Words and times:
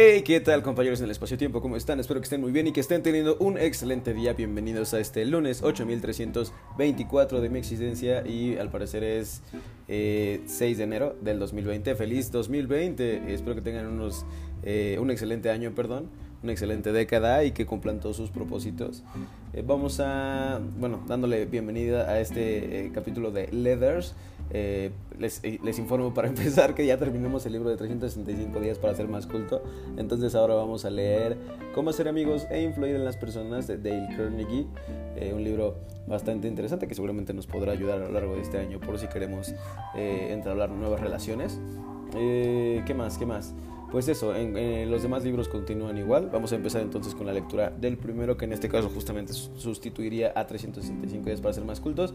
Hey, 0.00 0.22
¿qué 0.22 0.38
tal 0.38 0.62
compañeros 0.62 1.00
en 1.00 1.06
el 1.06 1.10
espacio-tiempo? 1.10 1.60
¿Cómo 1.60 1.74
están? 1.74 1.98
Espero 1.98 2.20
que 2.20 2.24
estén 2.26 2.40
muy 2.40 2.52
bien 2.52 2.68
y 2.68 2.72
que 2.72 2.78
estén 2.78 3.02
teniendo 3.02 3.36
un 3.40 3.58
excelente 3.58 4.14
día. 4.14 4.32
Bienvenidos 4.32 4.94
a 4.94 5.00
este 5.00 5.24
lunes 5.24 5.60
8324 5.60 7.40
de 7.40 7.48
mi 7.50 7.58
existencia 7.58 8.24
y 8.24 8.56
al 8.58 8.70
parecer 8.70 9.02
es 9.02 9.42
6 9.88 9.88
eh, 9.88 10.40
de 10.56 10.82
enero 10.84 11.16
del 11.20 11.40
2020. 11.40 11.96
Feliz 11.96 12.30
2020. 12.30 13.34
Espero 13.34 13.56
que 13.56 13.60
tengan 13.60 13.88
unos, 13.88 14.24
eh, 14.62 14.98
un 15.00 15.10
excelente 15.10 15.50
año, 15.50 15.72
perdón, 15.74 16.08
una 16.44 16.52
excelente 16.52 16.92
década 16.92 17.42
y 17.42 17.50
que 17.50 17.66
cumplan 17.66 17.98
todos 17.98 18.16
sus 18.16 18.30
propósitos. 18.30 19.02
Eh, 19.52 19.64
vamos 19.66 19.98
a, 19.98 20.60
bueno, 20.78 21.02
dándole 21.08 21.44
bienvenida 21.46 22.08
a 22.08 22.20
este 22.20 22.92
capítulo 22.94 23.32
de 23.32 23.48
Leathers. 23.48 24.14
Eh, 24.50 24.90
les, 25.18 25.44
eh, 25.44 25.60
les, 25.62 25.78
informo 25.78 26.14
para 26.14 26.28
empezar 26.28 26.74
que 26.74 26.86
ya 26.86 26.96
terminamos 26.96 27.44
el 27.44 27.52
libro 27.52 27.68
de 27.68 27.76
365 27.76 28.60
días 28.60 28.78
para 28.78 28.94
ser 28.94 29.08
más 29.08 29.26
culto. 29.26 29.62
Entonces 29.96 30.34
ahora 30.34 30.54
vamos 30.54 30.84
a 30.84 30.90
leer 30.90 31.36
Cómo 31.74 31.90
hacer 31.90 32.08
amigos 32.08 32.46
e 32.50 32.62
influir 32.62 32.96
en 32.96 33.04
las 33.04 33.16
personas 33.16 33.66
de 33.66 33.76
Dale 33.76 34.08
Carnegie. 34.16 34.66
Eh, 35.16 35.32
un 35.34 35.44
libro 35.44 35.76
bastante 36.06 36.48
interesante 36.48 36.88
que 36.88 36.94
seguramente 36.94 37.34
nos 37.34 37.46
podrá 37.46 37.72
ayudar 37.72 38.00
a 38.00 38.06
lo 38.06 38.12
largo 38.12 38.34
de 38.34 38.42
este 38.42 38.58
año 38.58 38.80
por 38.80 38.98
si 38.98 39.06
queremos 39.06 39.54
entablar 39.94 40.70
nuevas 40.70 41.00
relaciones. 41.00 41.60
¿Qué 42.12 42.94
más? 42.96 43.18
¿Qué 43.18 43.26
más? 43.26 43.54
Pues 43.92 44.08
eso, 44.08 44.32
los 44.32 45.02
demás 45.02 45.22
libros 45.22 45.48
continúan 45.48 45.98
igual. 45.98 46.30
Vamos 46.32 46.52
a 46.52 46.56
empezar 46.56 46.80
entonces 46.80 47.14
con 47.14 47.26
la 47.26 47.32
lectura 47.32 47.70
del 47.70 47.98
primero, 47.98 48.36
que 48.36 48.46
en 48.46 48.54
este 48.54 48.68
caso 48.68 48.88
justamente 48.88 49.34
sustituiría 49.34 50.32
a 50.34 50.46
365 50.46 51.26
días 51.26 51.40
para 51.40 51.52
ser 51.52 51.64
más 51.64 51.78
cultos. 51.78 52.14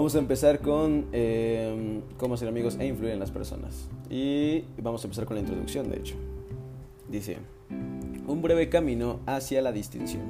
Vamos 0.00 0.14
a 0.14 0.18
empezar 0.18 0.60
con 0.60 1.08
eh, 1.12 2.00
cómo 2.16 2.38
ser 2.38 2.48
amigos 2.48 2.78
e 2.80 2.86
influir 2.86 3.12
en 3.12 3.20
las 3.20 3.30
personas. 3.30 3.86
Y 4.08 4.64
vamos 4.78 5.04
a 5.04 5.08
empezar 5.08 5.26
con 5.26 5.34
la 5.34 5.42
introducción, 5.42 5.90
de 5.90 5.98
hecho. 5.98 6.14
Dice, 7.06 7.36
un 8.26 8.40
breve 8.40 8.70
camino 8.70 9.20
hacia 9.26 9.60
la 9.60 9.72
distinción. 9.72 10.22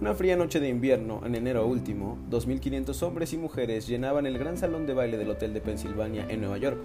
Una 0.00 0.14
fría 0.14 0.36
noche 0.36 0.60
de 0.60 0.68
invierno, 0.68 1.22
en 1.26 1.34
enero 1.34 1.66
último, 1.66 2.18
2.500 2.30 3.02
hombres 3.02 3.32
y 3.32 3.36
mujeres 3.36 3.88
llenaban 3.88 4.26
el 4.26 4.38
gran 4.38 4.56
salón 4.56 4.86
de 4.86 4.94
baile 4.94 5.18
del 5.18 5.30
Hotel 5.30 5.54
de 5.54 5.60
Pensilvania 5.60 6.24
en 6.28 6.40
Nueva 6.40 6.58
York. 6.58 6.78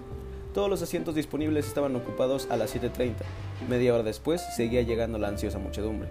Todos 0.52 0.68
los 0.68 0.82
asientos 0.82 1.14
disponibles 1.14 1.68
estaban 1.68 1.94
ocupados 1.94 2.48
a 2.50 2.56
las 2.56 2.74
7.30. 2.74 3.14
Media 3.68 3.94
hora 3.94 4.02
después 4.02 4.42
seguía 4.56 4.82
llegando 4.82 5.16
la 5.16 5.28
ansiosa 5.28 5.60
muchedumbre. 5.60 6.08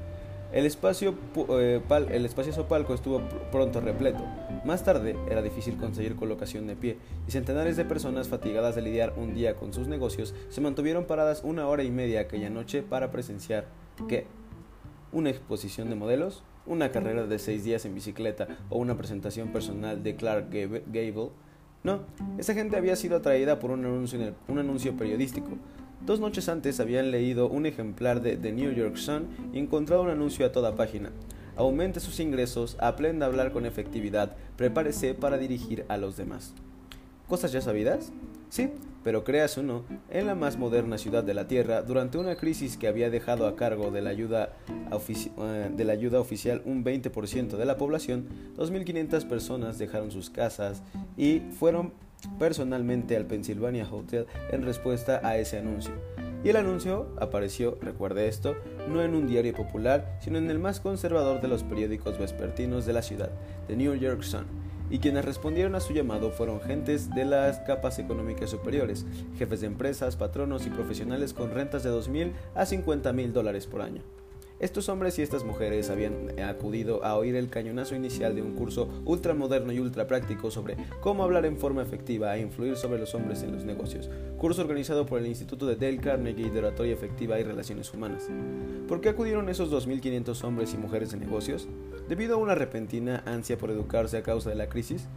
El 0.53 0.65
espacio, 0.65 1.13
eh, 1.49 1.81
el 2.09 2.25
espacioso 2.25 2.67
palco 2.67 2.93
estuvo 2.93 3.21
pronto 3.51 3.81
repleto. 3.81 4.23
Más 4.63 4.83
tarde 4.83 5.17
era 5.29 5.41
difícil 5.41 5.75
conseguir 5.77 6.15
colocación 6.15 6.67
de 6.67 6.75
pie 6.75 6.97
y 7.27 7.31
centenares 7.31 7.75
de 7.75 7.83
personas 7.83 8.29
fatigadas 8.29 8.75
de 8.75 8.81
lidiar 8.81 9.13
un 9.17 9.35
día 9.35 9.55
con 9.55 9.73
sus 9.73 9.87
negocios 9.87 10.33
se 10.49 10.61
mantuvieron 10.61 11.05
paradas 11.05 11.41
una 11.43 11.67
hora 11.67 11.83
y 11.83 11.91
media 11.91 12.21
aquella 12.21 12.49
noche 12.49 12.81
para 12.81 13.11
presenciar 13.11 13.65
¿qué? 14.07 14.25
Una 15.11 15.29
exposición 15.29 15.89
de 15.89 15.95
modelos, 15.95 16.43
una 16.65 16.91
carrera 16.91 17.27
de 17.27 17.39
seis 17.39 17.63
días 17.63 17.85
en 17.85 17.95
bicicleta 17.95 18.47
o 18.69 18.77
una 18.77 18.97
presentación 18.97 19.49
personal 19.49 20.01
de 20.01 20.15
Clark 20.15 20.49
Gable. 20.49 21.29
No, 21.83 22.01
esa 22.37 22.53
gente 22.53 22.77
había 22.77 22.95
sido 22.95 23.17
atraída 23.17 23.59
por 23.59 23.71
un 23.71 23.85
anuncio, 23.85 24.33
un 24.47 24.59
anuncio 24.59 24.95
periodístico. 24.95 25.57
Dos 26.05 26.19
noches 26.19 26.47
antes 26.47 26.79
habían 26.79 27.11
leído 27.11 27.49
un 27.49 27.65
ejemplar 27.65 28.21
de 28.21 28.37
The 28.37 28.51
New 28.51 28.71
York 28.71 28.95
Sun 28.95 29.27
y 29.53 29.59
encontrado 29.59 30.03
un 30.03 30.09
anuncio 30.09 30.45
a 30.45 30.51
toda 30.51 30.75
página. 30.75 31.11
Aumente 31.55 31.99
sus 31.99 32.19
ingresos, 32.19 32.77
aprenda 32.79 33.25
a 33.25 33.29
hablar 33.29 33.51
con 33.51 33.65
efectividad, 33.65 34.35
prepárese 34.55 35.15
para 35.15 35.37
dirigir 35.37 35.85
a 35.89 35.97
los 35.97 36.15
demás. 36.15 36.53
¿Cosas 37.27 37.51
ya 37.51 37.61
sabidas? 37.61 38.13
Sí, 38.49 38.69
pero 39.03 39.23
creas 39.23 39.57
o 39.57 39.63
no, 39.63 39.83
en 40.09 40.27
la 40.27 40.35
más 40.35 40.57
moderna 40.57 40.97
ciudad 40.97 41.23
de 41.23 41.33
la 41.33 41.47
Tierra, 41.47 41.81
durante 41.81 42.17
una 42.17 42.35
crisis 42.35 42.77
que 42.77 42.87
había 42.87 43.09
dejado 43.09 43.47
a 43.47 43.55
cargo 43.55 43.91
de 43.91 44.01
la 44.01 44.11
ayuda, 44.11 44.53
eh, 44.67 45.71
de 45.75 45.83
la 45.83 45.93
ayuda 45.93 46.19
oficial 46.19 46.61
un 46.63 46.83
20% 46.83 47.57
de 47.57 47.65
la 47.65 47.77
población, 47.77 48.27
2.500 48.55 49.27
personas 49.27 49.77
dejaron 49.77 50.11
sus 50.11 50.29
casas 50.29 50.83
y 51.17 51.39
fueron 51.57 51.91
personalmente 52.39 53.15
al 53.15 53.25
Pennsylvania 53.25 53.87
Hotel 53.91 54.27
en 54.51 54.63
respuesta 54.63 55.21
a 55.23 55.37
ese 55.37 55.57
anuncio. 55.57 55.93
Y 56.43 56.49
el 56.49 56.55
anuncio 56.55 57.07
apareció, 57.19 57.77
recuerde 57.81 58.27
esto, 58.27 58.55
no 58.87 59.01
en 59.01 59.15
un 59.15 59.27
diario 59.27 59.53
popular, 59.53 60.17
sino 60.21 60.37
en 60.37 60.49
el 60.49 60.59
más 60.59 60.79
conservador 60.79 61.41
de 61.41 61.47
los 61.47 61.63
periódicos 61.63 62.19
vespertinos 62.19 62.85
de 62.85 62.93
la 62.93 63.01
ciudad, 63.01 63.31
The 63.67 63.75
New 63.75 63.95
York 63.95 64.21
Sun. 64.21 64.45
Y 64.89 64.99
quienes 64.99 65.25
respondieron 65.25 65.75
a 65.75 65.81
su 65.81 65.93
llamado 65.93 66.31
fueron 66.31 66.61
gentes 66.61 67.09
de 67.09 67.25
las 67.25 67.59
capas 67.59 67.99
económicas 67.99 68.49
superiores, 68.49 69.05
jefes 69.37 69.61
de 69.61 69.67
empresas, 69.67 70.15
patronos 70.15 70.65
y 70.65 70.69
profesionales 70.69 71.33
con 71.33 71.51
rentas 71.51 71.83
de 71.83 71.89
2.000 71.89 72.31
a 72.55 72.65
50.000 72.65 73.31
dólares 73.33 73.67
por 73.67 73.81
año. 73.81 74.03
Estos 74.59 74.89
hombres 74.89 75.19
y 75.19 75.21
estas 75.21 75.43
mujeres 75.43 75.91
habían 75.91 76.39
acudido 76.39 77.03
a 77.03 77.15
oír 77.15 77.35
el 77.35 77.47
cañonazo 77.47 77.93
inicial 77.95 78.33
de 78.33 78.41
un 78.41 78.55
curso 78.55 78.89
ultramoderno 79.05 79.71
y 79.71 79.79
ultra 79.79 80.07
práctico 80.07 80.49
sobre 80.49 80.77
cómo 80.99 81.23
hablar 81.23 81.45
en 81.45 81.57
forma 81.57 81.83
efectiva 81.83 82.35
e 82.35 82.41
influir 82.41 82.75
sobre 82.75 82.97
los 82.97 83.13
hombres 83.13 83.43
en 83.43 83.51
los 83.51 83.65
negocios, 83.65 84.09
curso 84.39 84.63
organizado 84.63 85.05
por 85.05 85.19
el 85.19 85.27
Instituto 85.27 85.67
de 85.67 85.75
Dale 85.75 85.99
Carnegie 85.99 86.49
de 86.49 86.57
Oratoria 86.57 86.95
Efectiva 86.95 87.39
y 87.39 87.43
Relaciones 87.43 87.93
Humanas. 87.93 88.29
¿Por 88.87 88.99
qué 88.99 89.09
acudieron 89.09 89.47
esos 89.47 89.71
2.500 89.71 90.43
hombres 90.43 90.73
y 90.73 90.77
mujeres 90.77 91.11
de 91.11 91.17
negocios? 91.17 91.67
¿Debido 92.09 92.33
a 92.33 92.39
una 92.39 92.55
repentina 92.55 93.21
ansia 93.27 93.59
por 93.59 93.69
educarse 93.69 94.17
a 94.17 94.23
causa 94.23 94.49
de 94.49 94.55
la 94.55 94.69
crisis? 94.69 95.07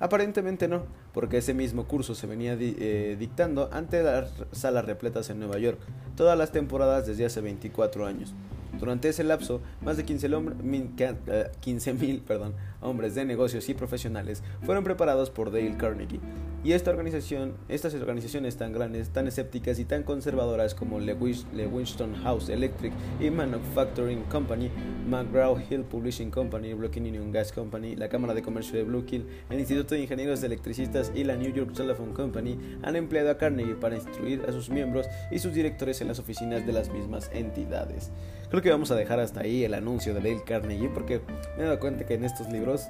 Aparentemente 0.00 0.68
no, 0.68 0.84
porque 1.12 1.38
ese 1.38 1.52
mismo 1.52 1.86
curso 1.86 2.14
se 2.14 2.26
venía 2.26 2.56
eh, 2.58 3.16
dictando 3.18 3.68
ante 3.72 4.02
las 4.02 4.30
salas 4.52 4.86
repletas 4.86 5.28
en 5.28 5.38
Nueva 5.38 5.58
York, 5.58 5.80
todas 6.16 6.36
las 6.36 6.50
temporadas 6.50 7.06
desde 7.06 7.26
hace 7.26 7.42
24 7.42 8.06
años. 8.06 8.34
Durante 8.78 9.08
ese 9.08 9.24
lapso, 9.24 9.62
más 9.82 9.96
de 9.96 10.04
15.000 10.04 12.20
perdón, 12.22 12.54
hombres 12.80 13.14
de 13.14 13.24
negocios 13.24 13.68
y 13.68 13.74
profesionales 13.74 14.42
fueron 14.62 14.84
preparados 14.84 15.30
por 15.30 15.50
Dale 15.50 15.76
Carnegie. 15.76 16.20
Y 16.64 16.72
esta 16.72 16.90
organización, 16.90 17.54
estas 17.68 17.92
organizaciones 17.94 18.56
tan 18.56 18.72
grandes, 18.72 19.10
tan 19.10 19.28
escépticas 19.28 19.78
y 19.78 19.84
tan 19.84 20.02
conservadoras 20.02 20.74
como 20.74 20.98
Le 20.98 21.14
Winston 21.14 22.16
House 22.24 22.48
Electric 22.48 22.92
y 23.20 23.30
Manufacturing 23.30 24.22
Company, 24.24 24.68
McGraw 25.08 25.56
Hill 25.70 25.84
Publishing 25.84 26.32
Company, 26.32 26.74
Brooklyn 26.74 27.06
Union 27.06 27.30
Gas 27.30 27.52
Company, 27.52 27.94
la 27.94 28.08
Cámara 28.08 28.34
de 28.34 28.42
Comercio 28.42 28.76
de 28.76 28.82
Blue 28.82 29.04
Hill, 29.08 29.28
el 29.48 29.60
Instituto 29.60 29.94
de 29.94 30.00
Ingenieros 30.00 30.42
Electricistas 30.42 31.12
y 31.14 31.22
la 31.22 31.36
New 31.36 31.52
York 31.52 31.72
Telephone 31.72 32.12
Company 32.12 32.58
han 32.82 32.96
empleado 32.96 33.30
a 33.30 33.38
Carnegie 33.38 33.76
para 33.76 33.94
instruir 33.94 34.42
a 34.48 34.52
sus 34.52 34.68
miembros 34.68 35.06
y 35.30 35.38
sus 35.38 35.54
directores 35.54 36.00
en 36.00 36.08
las 36.08 36.18
oficinas 36.18 36.66
de 36.66 36.72
las 36.72 36.90
mismas 36.90 37.30
entidades. 37.32 38.10
Creo 38.56 38.62
que 38.62 38.70
vamos 38.70 38.90
a 38.90 38.94
dejar 38.94 39.20
hasta 39.20 39.40
ahí 39.40 39.64
el 39.64 39.74
anuncio 39.74 40.14
de 40.14 40.20
Dale 40.20 40.42
Carnegie 40.42 40.88
porque 40.88 41.20
me 41.58 41.64
he 41.64 41.66
dado 41.66 41.78
cuenta 41.78 42.06
que 42.06 42.14
en 42.14 42.24
estos 42.24 42.50
libros 42.50 42.86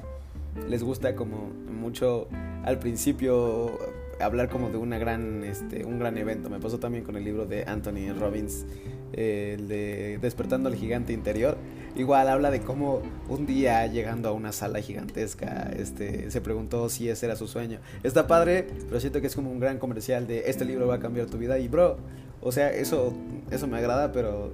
les 0.69 0.85
gusta 0.85 1.17
como 1.17 1.51
mucho 1.69 2.29
al 2.63 2.79
principio 2.79 3.77
hablar 4.21 4.49
como 4.49 4.71
de 4.71 4.77
una 4.77 4.97
gran, 4.99 5.43
este, 5.43 5.85
un 5.85 5.99
gran 5.99 6.19
evento. 6.19 6.49
Me 6.51 6.61
pasó 6.61 6.79
también 6.79 7.03
con 7.03 7.17
el 7.17 7.25
libro 7.25 7.47
de 7.47 7.65
Anthony 7.65 8.17
Robbins, 8.17 8.65
el 9.13 9.67
de 9.67 10.19
Despertando 10.23 10.69
al 10.69 10.77
Gigante 10.77 11.13
Interior. 11.13 11.57
Igual 11.97 12.29
habla 12.29 12.53
de 12.53 12.61
cómo 12.61 13.03
un 13.29 13.45
día 13.45 13.85
llegando 13.89 14.29
a 14.29 14.33
una 14.33 14.53
sala 14.53 14.81
gigantesca, 14.81 15.73
este, 15.77 16.31
se 16.31 16.41
preguntó 16.41 16.89
si 16.89 17.09
ese 17.09 17.27
era 17.27 17.35
su 17.35 17.49
sueño. 17.49 17.81
Está 18.05 18.29
padre, 18.29 18.69
pero 18.87 19.01
siento 19.01 19.21
que 19.21 19.27
es 19.27 19.35
como 19.35 19.51
un 19.51 19.59
gran 19.59 19.81
comercial 19.81 20.29
de 20.29 20.49
este 20.49 20.65
libro 20.65 20.87
va 20.87 20.95
a 20.95 21.01
cambiar 21.01 21.27
tu 21.27 21.39
vida. 21.39 21.59
Y 21.59 21.67
bro, 21.67 21.97
o 22.41 22.53
sea, 22.53 22.71
eso, 22.71 23.13
eso 23.51 23.67
me 23.67 23.79
agrada, 23.79 24.13
pero 24.13 24.53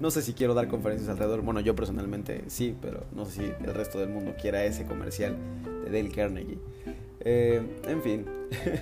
no 0.00 0.10
sé 0.10 0.22
si 0.22 0.32
quiero 0.32 0.54
dar 0.54 0.68
conferencias 0.68 1.08
alrededor. 1.08 1.42
Bueno, 1.42 1.60
yo 1.60 1.74
personalmente 1.74 2.44
sí, 2.48 2.76
pero 2.80 3.04
no 3.14 3.24
sé 3.24 3.32
si 3.32 3.64
el 3.64 3.74
resto 3.74 3.98
del 3.98 4.08
mundo 4.08 4.34
quiera 4.40 4.64
ese 4.64 4.84
comercial 4.84 5.36
de 5.84 5.90
Dale 5.90 6.14
Carnegie. 6.14 6.58
Eh, 7.20 7.62
en 7.86 8.02
fin, 8.02 8.26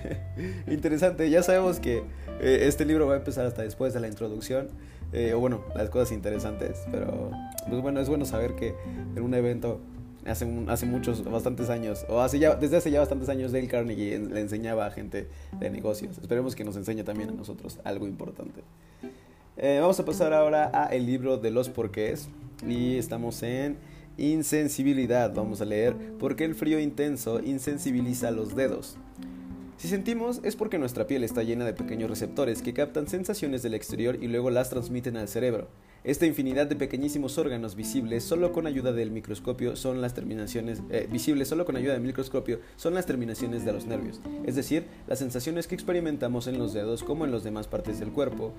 interesante. 0.67 1.29
Ya 1.31 1.43
sabemos 1.43 1.81
que 1.81 2.03
eh, 2.41 2.61
este 2.63 2.85
libro 2.85 3.07
va 3.07 3.15
a 3.15 3.19
empezar 3.19 3.47
hasta 3.47 3.63
después 3.63 3.95
de 3.95 4.01
la 4.01 4.09
introducción. 4.09 4.69
Eh, 5.13 5.35
o 5.35 5.41
bueno, 5.41 5.65
las 5.75 5.89
cosas 5.89 6.13
interesantes. 6.13 6.85
Pero, 6.91 7.31
pues 7.69 7.81
bueno, 7.81 8.01
es 8.01 8.09
bueno 8.09 8.25
saber 8.25 8.55
que 8.55 8.75
en 9.15 9.23
un 9.23 9.35
evento 9.35 9.81
hace, 10.27 10.47
hace 10.69 10.87
muchos, 10.87 11.25
bastantes 11.25 11.71
años, 11.71 12.05
o 12.09 12.23
desde 12.29 12.77
hace 12.77 12.91
ya 12.91 13.01
bastantes 13.01 13.29
años, 13.29 13.53
Dale 13.53 13.69
Carnegie 13.69 14.19
le 14.19 14.41
enseñaba 14.41 14.87
a 14.87 14.91
gente 14.91 15.29
de 15.59 15.71
negocios. 15.71 16.19
Esperemos 16.19 16.55
que 16.55 16.65
nos 16.65 16.77
enseñe 16.77 17.05
también 17.05 17.31
a 17.31 17.33
nosotros 17.33 17.79
algo 17.85 18.07
importante. 18.07 18.63
Eh, 19.59 19.79
vamos 19.81 19.99
a 19.99 20.05
pasar 20.05 20.35
ahora 20.35 20.71
a 20.75 20.89
el 20.89 21.07
libro 21.07 21.39
de 21.39 21.51
los 21.51 21.71
porqués 21.71 22.29
y 22.69 22.99
estamos 22.99 23.43
en 23.43 23.79
insensibilidad. 24.19 25.33
Vamos 25.35 25.63
a 25.63 25.65
leer 25.65 25.97
por 26.19 26.37
qué 26.37 26.45
el 26.45 26.55
frío 26.55 26.79
intenso 26.79 27.41
insensibiliza 27.41 28.31
los 28.31 28.55
dedos. 28.55 28.99
Si 29.79 29.89
sentimos 29.89 30.41
es 30.45 30.57
porque 30.57 30.79
nuestra 30.79 31.07
piel 31.07 31.25
está 31.25 31.43
llena 31.43 31.65
de 31.65 31.73
pequeños 31.73 32.11
receptores 32.11 32.61
que 32.61 32.75
captan 32.75 33.09
sensaciones 33.09 33.63
del 33.63 33.73
exterior 33.73 34.19
y 34.23 34.27
luego 34.27 34.51
las 34.51 34.69
transmiten 34.69 35.17
al 35.17 35.29
cerebro. 35.29 35.69
Esta 36.07 36.25
infinidad 36.25 36.69
de 36.69 36.77
pequeñísimos 36.77 37.37
órganos 37.37 37.75
visibles 37.75 38.23
solo 38.23 38.53
con 38.53 38.69
ayuda 38.69 38.93
del 38.93 39.11
microscopio 39.11 39.75
son 39.75 40.01
las 40.01 40.15
terminaciones 40.15 40.81
eh, 40.89 41.09
visibles 41.11 41.49
solo 41.49 41.65
con 41.65 41.77
ayuda 41.77 41.95
del 41.95 42.03
microscopio 42.03 42.61
son 42.77 42.95
las 42.95 43.07
terminaciones 43.07 43.65
de 43.65 43.73
los 43.73 43.87
nervios, 43.87 44.21
es 44.45 44.55
decir, 44.55 44.85
las 45.09 45.19
sensaciones 45.19 45.67
que 45.67 45.75
experimentamos 45.75 46.47
en 46.47 46.59
los 46.59 46.73
dedos 46.73 47.03
como 47.03 47.25
en 47.25 47.33
las 47.33 47.43
demás 47.43 47.67
partes 47.67 47.99
del 47.99 48.13
cuerpo 48.13 48.53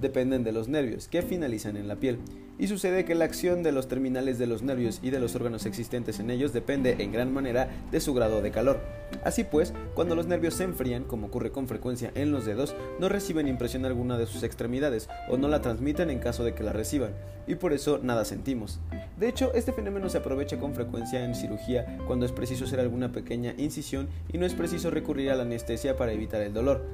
dependen 0.00 0.44
de 0.44 0.52
los 0.52 0.68
nervios, 0.68 1.08
que 1.08 1.22
finalizan 1.22 1.76
en 1.76 1.88
la 1.88 1.96
piel. 1.96 2.18
Y 2.58 2.66
sucede 2.66 3.04
que 3.04 3.14
la 3.14 3.24
acción 3.24 3.62
de 3.62 3.70
los 3.70 3.86
terminales 3.86 4.38
de 4.38 4.48
los 4.48 4.62
nervios 4.62 4.98
y 5.02 5.10
de 5.10 5.20
los 5.20 5.36
órganos 5.36 5.64
existentes 5.64 6.18
en 6.18 6.30
ellos 6.30 6.52
depende 6.52 6.96
en 6.98 7.12
gran 7.12 7.32
manera 7.32 7.68
de 7.92 8.00
su 8.00 8.14
grado 8.14 8.42
de 8.42 8.50
calor. 8.50 8.80
Así 9.24 9.44
pues, 9.44 9.72
cuando 9.94 10.16
los 10.16 10.26
nervios 10.26 10.54
se 10.54 10.64
enfrían, 10.64 11.04
como 11.04 11.28
ocurre 11.28 11.52
con 11.52 11.68
frecuencia 11.68 12.10
en 12.14 12.32
los 12.32 12.46
dedos, 12.46 12.74
no 12.98 13.08
reciben 13.08 13.46
impresión 13.46 13.84
alguna 13.84 14.18
de 14.18 14.26
sus 14.26 14.42
extremidades 14.42 15.08
o 15.28 15.36
no 15.36 15.46
la 15.46 15.62
transmiten 15.62 16.10
en 16.10 16.18
caso 16.18 16.42
de 16.42 16.54
que 16.54 16.64
reciban, 16.72 17.12
y 17.46 17.54
por 17.54 17.72
eso 17.72 17.98
nada 18.02 18.24
sentimos. 18.24 18.78
De 19.16 19.28
hecho, 19.28 19.52
este 19.54 19.72
fenómeno 19.72 20.08
se 20.08 20.18
aprovecha 20.18 20.58
con 20.58 20.74
frecuencia 20.74 21.24
en 21.24 21.34
cirugía 21.34 21.98
cuando 22.06 22.26
es 22.26 22.32
preciso 22.32 22.64
hacer 22.64 22.78
alguna 22.78 23.10
pequeña 23.10 23.54
incisión 23.56 24.08
y 24.32 24.38
no 24.38 24.46
es 24.46 24.54
preciso 24.54 24.90
recurrir 24.90 25.30
a 25.30 25.36
la 25.36 25.42
anestesia 25.42 25.96
para 25.96 26.12
evitar 26.12 26.42
el 26.42 26.52
dolor. 26.52 26.84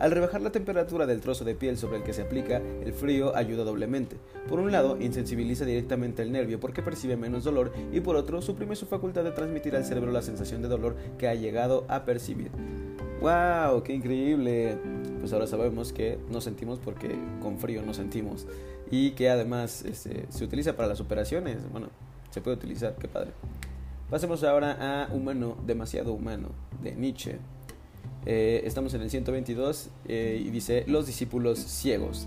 Al 0.00 0.10
rebajar 0.10 0.40
la 0.40 0.50
temperatura 0.50 1.06
del 1.06 1.20
trozo 1.20 1.44
de 1.44 1.54
piel 1.54 1.78
sobre 1.78 1.98
el 1.98 2.02
que 2.02 2.12
se 2.12 2.22
aplica, 2.22 2.60
el 2.84 2.92
frío 2.92 3.34
ayuda 3.36 3.62
doblemente. 3.62 4.16
Por 4.48 4.58
un 4.58 4.72
lado, 4.72 4.96
insensibiliza 5.00 5.64
directamente 5.64 6.22
el 6.22 6.32
nervio 6.32 6.58
porque 6.58 6.82
percibe 6.82 7.16
menos 7.16 7.44
dolor 7.44 7.72
y 7.92 8.00
por 8.00 8.16
otro, 8.16 8.42
suprime 8.42 8.74
su 8.74 8.86
facultad 8.86 9.22
de 9.22 9.30
transmitir 9.30 9.76
al 9.76 9.84
cerebro 9.84 10.10
la 10.10 10.22
sensación 10.22 10.62
de 10.62 10.68
dolor 10.68 10.96
que 11.16 11.28
ha 11.28 11.34
llegado 11.34 11.84
a 11.88 12.04
percibir. 12.04 12.50
¡Wow! 13.20 13.84
¡Qué 13.84 13.94
increíble! 13.94 14.76
Pues 15.20 15.32
ahora 15.32 15.46
sabemos 15.46 15.92
que 15.92 16.18
no 16.30 16.40
sentimos 16.40 16.80
porque 16.80 17.16
con 17.40 17.58
frío 17.58 17.82
no 17.82 17.94
sentimos. 17.94 18.46
Y 18.90 19.12
que 19.12 19.30
además 19.30 19.84
este, 19.84 20.26
se 20.28 20.44
utiliza 20.44 20.76
para 20.76 20.88
las 20.88 21.00
operaciones. 21.00 21.58
Bueno, 21.70 21.88
se 22.30 22.40
puede 22.40 22.56
utilizar, 22.56 22.96
qué 22.96 23.08
padre. 23.08 23.30
Pasemos 24.10 24.44
ahora 24.44 25.06
a 25.06 25.12
Humano, 25.12 25.56
demasiado 25.66 26.12
humano, 26.12 26.50
de 26.82 26.94
Nietzsche. 26.94 27.38
Eh, 28.26 28.62
estamos 28.64 28.94
en 28.94 29.02
el 29.02 29.10
122 29.10 29.90
eh, 30.06 30.42
y 30.44 30.50
dice 30.50 30.84
los 30.86 31.06
discípulos 31.06 31.58
ciegos. 31.58 32.26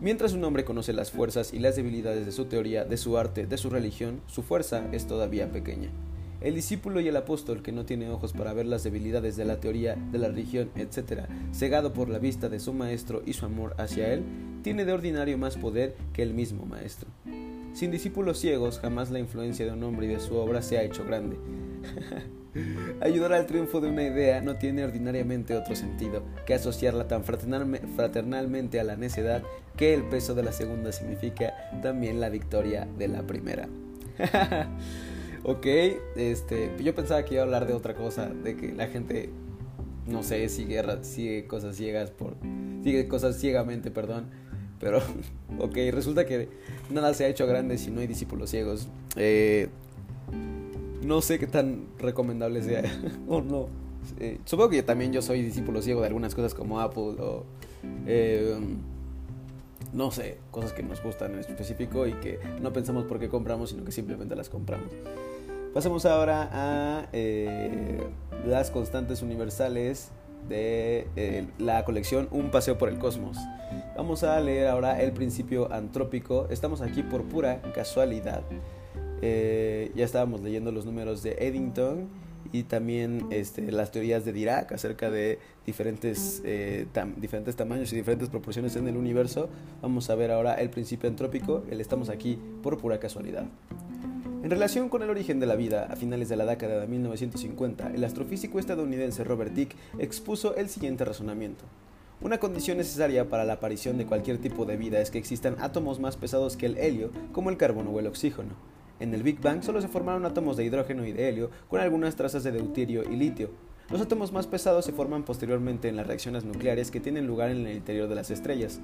Mientras 0.00 0.32
un 0.32 0.42
hombre 0.42 0.64
conoce 0.64 0.92
las 0.92 1.12
fuerzas 1.12 1.54
y 1.54 1.60
las 1.60 1.76
debilidades 1.76 2.26
de 2.26 2.32
su 2.32 2.46
teoría, 2.46 2.84
de 2.84 2.96
su 2.96 3.18
arte, 3.18 3.46
de 3.46 3.56
su 3.56 3.70
religión, 3.70 4.20
su 4.26 4.42
fuerza 4.42 4.88
es 4.90 5.06
todavía 5.06 5.52
pequeña. 5.52 5.90
El 6.42 6.56
discípulo 6.56 7.00
y 7.00 7.06
el 7.06 7.16
apóstol 7.16 7.62
que 7.62 7.70
no 7.70 7.84
tiene 7.84 8.10
ojos 8.10 8.32
para 8.32 8.52
ver 8.52 8.66
las 8.66 8.82
debilidades 8.82 9.36
de 9.36 9.44
la 9.44 9.60
teoría, 9.60 9.94
de 9.94 10.18
la 10.18 10.28
religión, 10.28 10.70
etc., 10.74 11.26
cegado 11.52 11.92
por 11.92 12.08
la 12.08 12.18
vista 12.18 12.48
de 12.48 12.58
su 12.58 12.72
maestro 12.72 13.22
y 13.24 13.34
su 13.34 13.46
amor 13.46 13.74
hacia 13.78 14.12
él, 14.12 14.24
tiene 14.62 14.84
de 14.84 14.92
ordinario 14.92 15.38
más 15.38 15.56
poder 15.56 15.94
que 16.12 16.22
el 16.22 16.34
mismo 16.34 16.66
maestro. 16.66 17.08
Sin 17.74 17.92
discípulos 17.92 18.38
ciegos, 18.38 18.80
jamás 18.80 19.10
la 19.10 19.20
influencia 19.20 19.64
de 19.64 19.72
un 19.72 19.84
hombre 19.84 20.06
y 20.06 20.10
de 20.10 20.20
su 20.20 20.34
obra 20.36 20.62
se 20.62 20.78
ha 20.78 20.82
hecho 20.82 21.04
grande. 21.04 21.36
Ayudar 23.00 23.32
al 23.32 23.46
triunfo 23.46 23.80
de 23.80 23.88
una 23.88 24.02
idea 24.02 24.40
no 24.42 24.56
tiene 24.56 24.84
ordinariamente 24.84 25.56
otro 25.56 25.74
sentido 25.74 26.22
que 26.44 26.54
asociarla 26.54 27.08
tan 27.08 27.24
fraternalmente 27.24 28.78
a 28.78 28.84
la 28.84 28.96
necedad 28.96 29.42
que 29.76 29.94
el 29.94 30.02
peso 30.02 30.34
de 30.34 30.42
la 30.42 30.52
segunda 30.52 30.92
significa 30.92 31.54
también 31.82 32.20
la 32.20 32.28
victoria 32.28 32.86
de 32.98 33.08
la 33.08 33.22
primera. 33.22 33.68
ok, 35.44 35.66
este, 36.16 36.72
yo 36.82 36.94
pensaba 36.94 37.24
que 37.24 37.34
iba 37.34 37.42
a 37.42 37.46
hablar 37.46 37.66
de 37.66 37.74
otra 37.74 37.94
cosa, 37.94 38.28
de 38.28 38.56
que 38.56 38.72
la 38.72 38.86
gente, 38.88 39.30
no 40.06 40.22
sé, 40.22 40.48
sigue, 40.48 40.82
sigue 41.02 41.46
cosas 41.46 41.76
ciegas 41.76 42.10
por, 42.10 42.36
sigue 42.82 43.08
cosas 43.08 43.38
ciegamente, 43.38 43.90
perdón. 43.90 44.26
Pero, 44.78 44.98
ok, 45.58 45.76
resulta 45.92 46.26
que 46.26 46.48
nada 46.90 47.14
se 47.14 47.24
ha 47.24 47.28
hecho 47.28 47.46
grande 47.46 47.78
si 47.78 47.90
no 47.90 48.00
hay 48.00 48.06
discípulos 48.06 48.50
ciegos. 48.50 48.88
Eh, 49.16 49.68
no 51.04 51.20
sé 51.20 51.38
qué 51.38 51.46
tan 51.46 51.86
recomendable 51.98 52.62
sea 52.62 52.82
o 53.28 53.40
no. 53.40 53.68
supongo 54.44 54.70
que 54.70 54.82
también 54.82 55.12
yo 55.12 55.22
soy 55.22 55.42
discípulo 55.42 55.82
ciego 55.82 56.00
de 56.00 56.08
algunas 56.08 56.34
cosas 56.34 56.54
como 56.54 56.80
Apple 56.80 57.16
o... 57.20 57.44
Eh, 58.06 58.56
no 59.92 60.10
sé, 60.10 60.38
cosas 60.50 60.72
que 60.72 60.82
nos 60.82 61.02
gustan 61.02 61.34
en 61.34 61.40
específico 61.40 62.06
y 62.06 62.12
que 62.14 62.38
no 62.60 62.72
pensamos 62.72 63.04
por 63.04 63.18
qué 63.18 63.28
compramos, 63.28 63.70
sino 63.70 63.84
que 63.84 63.92
simplemente 63.92 64.34
las 64.34 64.48
compramos. 64.48 64.90
Pasemos 65.74 66.04
ahora 66.04 66.50
a 66.52 67.08
eh, 67.14 67.98
las 68.46 68.70
constantes 68.70 69.22
universales 69.22 70.10
de 70.46 71.08
eh, 71.16 71.46
la 71.58 71.82
colección 71.86 72.28
Un 72.30 72.50
paseo 72.50 72.76
por 72.76 72.90
el 72.90 72.98
cosmos. 72.98 73.38
Vamos 73.96 74.22
a 74.22 74.38
leer 74.40 74.66
ahora 74.66 75.00
el 75.00 75.12
principio 75.12 75.72
antrópico. 75.72 76.46
Estamos 76.50 76.82
aquí 76.82 77.02
por 77.02 77.24
pura 77.24 77.62
casualidad. 77.74 78.42
Eh, 79.22 79.90
ya 79.94 80.04
estábamos 80.04 80.42
leyendo 80.42 80.72
los 80.72 80.84
números 80.84 81.22
de 81.22 81.38
Eddington 81.40 82.06
y 82.52 82.64
también 82.64 83.28
este, 83.30 83.72
las 83.72 83.92
teorías 83.92 84.26
de 84.26 84.34
Dirac 84.34 84.72
acerca 84.72 85.10
de 85.10 85.38
diferentes, 85.64 86.42
diferentes 87.16 87.56
tamaños 87.56 87.90
y 87.94 87.96
diferentes 87.96 88.28
proporciones 88.28 88.76
en 88.76 88.88
el 88.88 88.98
universo. 88.98 89.48
Vamos 89.80 90.10
a 90.10 90.16
ver 90.16 90.32
ahora 90.32 90.54
el 90.56 90.68
principio 90.68 91.08
antrópico, 91.08 91.64
estamos 91.70 92.10
aquí 92.10 92.38
por 92.62 92.76
pura 92.76 93.00
casualidad. 93.00 93.46
En 94.42 94.50
relación 94.50 94.88
con 94.88 95.02
el 95.02 95.10
origen 95.10 95.38
de 95.38 95.46
la 95.46 95.54
vida, 95.54 95.86
a 95.88 95.94
finales 95.94 96.28
de 96.28 96.34
la 96.34 96.44
década 96.44 96.80
de 96.80 96.88
1950, 96.88 97.92
el 97.94 98.02
astrofísico 98.02 98.58
estadounidense 98.58 99.22
Robert 99.22 99.52
Dick 99.52 99.76
expuso 100.00 100.56
el 100.56 100.68
siguiente 100.68 101.04
razonamiento. 101.04 101.64
Una 102.20 102.38
condición 102.38 102.76
necesaria 102.78 103.28
para 103.28 103.44
la 103.44 103.52
aparición 103.52 103.98
de 103.98 104.06
cualquier 104.06 104.38
tipo 104.38 104.64
de 104.64 104.76
vida 104.76 105.00
es 105.00 105.12
que 105.12 105.18
existan 105.18 105.54
átomos 105.60 106.00
más 106.00 106.16
pesados 106.16 106.56
que 106.56 106.66
el 106.66 106.76
helio, 106.76 107.12
como 107.30 107.50
el 107.50 107.56
carbono 107.56 107.90
o 107.90 108.00
el 108.00 108.08
oxígeno. 108.08 108.56
En 108.98 109.14
el 109.14 109.22
Big 109.22 109.40
Bang 109.40 109.62
solo 109.62 109.80
se 109.80 109.86
formaron 109.86 110.26
átomos 110.26 110.56
de 110.56 110.64
hidrógeno 110.64 111.06
y 111.06 111.12
de 111.12 111.28
helio 111.28 111.50
con 111.68 111.80
algunas 111.80 112.16
trazas 112.16 112.42
de 112.42 112.50
deuterio 112.50 113.04
y 113.08 113.14
litio. 113.14 113.50
Los 113.90 114.00
átomos 114.00 114.32
más 114.32 114.46
pesados 114.46 114.84
se 114.84 114.92
forman 114.92 115.24
posteriormente 115.24 115.88
en 115.88 115.96
las 115.96 116.06
reacciones 116.06 116.44
nucleares 116.44 116.90
que 116.90 117.00
tienen 117.00 117.26
lugar 117.26 117.50
en 117.50 117.66
el 117.66 117.76
interior 117.76 118.08
de 118.08 118.14
las 118.14 118.30
estrellas. 118.30 118.80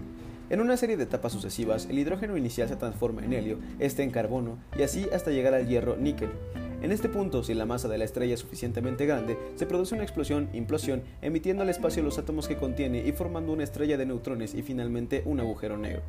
En 0.50 0.60
una 0.60 0.76
serie 0.76 0.96
de 0.96 1.04
etapas 1.04 1.32
sucesivas, 1.32 1.86
el 1.90 1.98
hidrógeno 1.98 2.36
inicial 2.36 2.68
se 2.68 2.76
transforma 2.76 3.24
en 3.24 3.32
helio, 3.32 3.58
este 3.78 4.02
en 4.02 4.10
carbono 4.10 4.58
y 4.78 4.82
así 4.82 5.06
hasta 5.12 5.30
llegar 5.30 5.54
al 5.54 5.66
hierro 5.66 5.96
níquel. 5.96 6.30
En 6.80 6.92
este 6.92 7.08
punto, 7.08 7.42
si 7.42 7.54
la 7.54 7.66
masa 7.66 7.88
de 7.88 7.98
la 7.98 8.04
estrella 8.04 8.34
es 8.34 8.40
suficientemente 8.40 9.04
grande, 9.04 9.36
se 9.56 9.66
produce 9.66 9.94
una 9.94 10.04
explosión, 10.04 10.48
implosión, 10.52 11.02
emitiendo 11.22 11.64
al 11.64 11.70
espacio 11.70 12.04
los 12.04 12.18
átomos 12.18 12.46
que 12.46 12.56
contiene 12.56 13.04
y 13.04 13.12
formando 13.12 13.52
una 13.52 13.64
estrella 13.64 13.96
de 13.96 14.06
neutrones 14.06 14.54
y 14.54 14.62
finalmente 14.62 15.22
un 15.26 15.40
agujero 15.40 15.76
negro. 15.76 16.02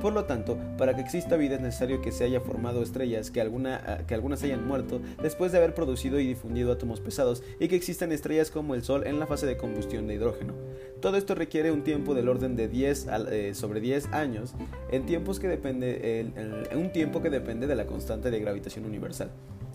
Por 0.00 0.12
lo 0.12 0.24
tanto, 0.24 0.58
para 0.78 0.94
que 0.94 1.02
exista 1.02 1.36
vida 1.36 1.56
es 1.56 1.60
necesario 1.60 2.00
que 2.00 2.12
se 2.12 2.24
haya 2.24 2.40
formado 2.40 2.82
estrellas, 2.82 3.30
que, 3.30 3.40
ah, 3.40 4.00
que 4.06 4.14
algunas 4.14 4.42
hayan 4.42 4.66
muerto 4.66 5.00
después 5.22 5.52
de 5.52 5.58
haber 5.58 5.74
producido 5.74 6.18
y 6.18 6.26
difundido 6.26 6.72
átomos 6.72 7.00
pesados, 7.00 7.42
y 7.60 7.68
que 7.68 7.76
existan 7.76 8.10
estrellas 8.10 8.31
como 8.50 8.74
el 8.74 8.82
Sol 8.82 9.06
en 9.06 9.18
la 9.18 9.26
fase 9.26 9.46
de 9.46 9.56
combustión 9.56 10.06
de 10.06 10.14
hidrógeno. 10.14 10.54
Todo 11.00 11.16
esto 11.16 11.34
requiere 11.34 11.72
un 11.72 11.82
tiempo 11.82 12.14
del 12.14 12.28
orden 12.28 12.56
de 12.56 12.68
10 12.68 13.06
eh, 13.30 13.54
sobre 13.54 13.80
10 13.80 14.12
años, 14.12 14.54
en 14.90 15.04
tiempos 15.04 15.40
que 15.40 15.48
depende, 15.48 16.32
un 16.74 16.92
tiempo 16.92 17.20
que 17.20 17.30
depende 17.30 17.66
de 17.66 17.74
la 17.74 17.86
constante 17.86 18.30
de 18.30 18.40
gravitación 18.40 18.84
universal. 18.84 19.30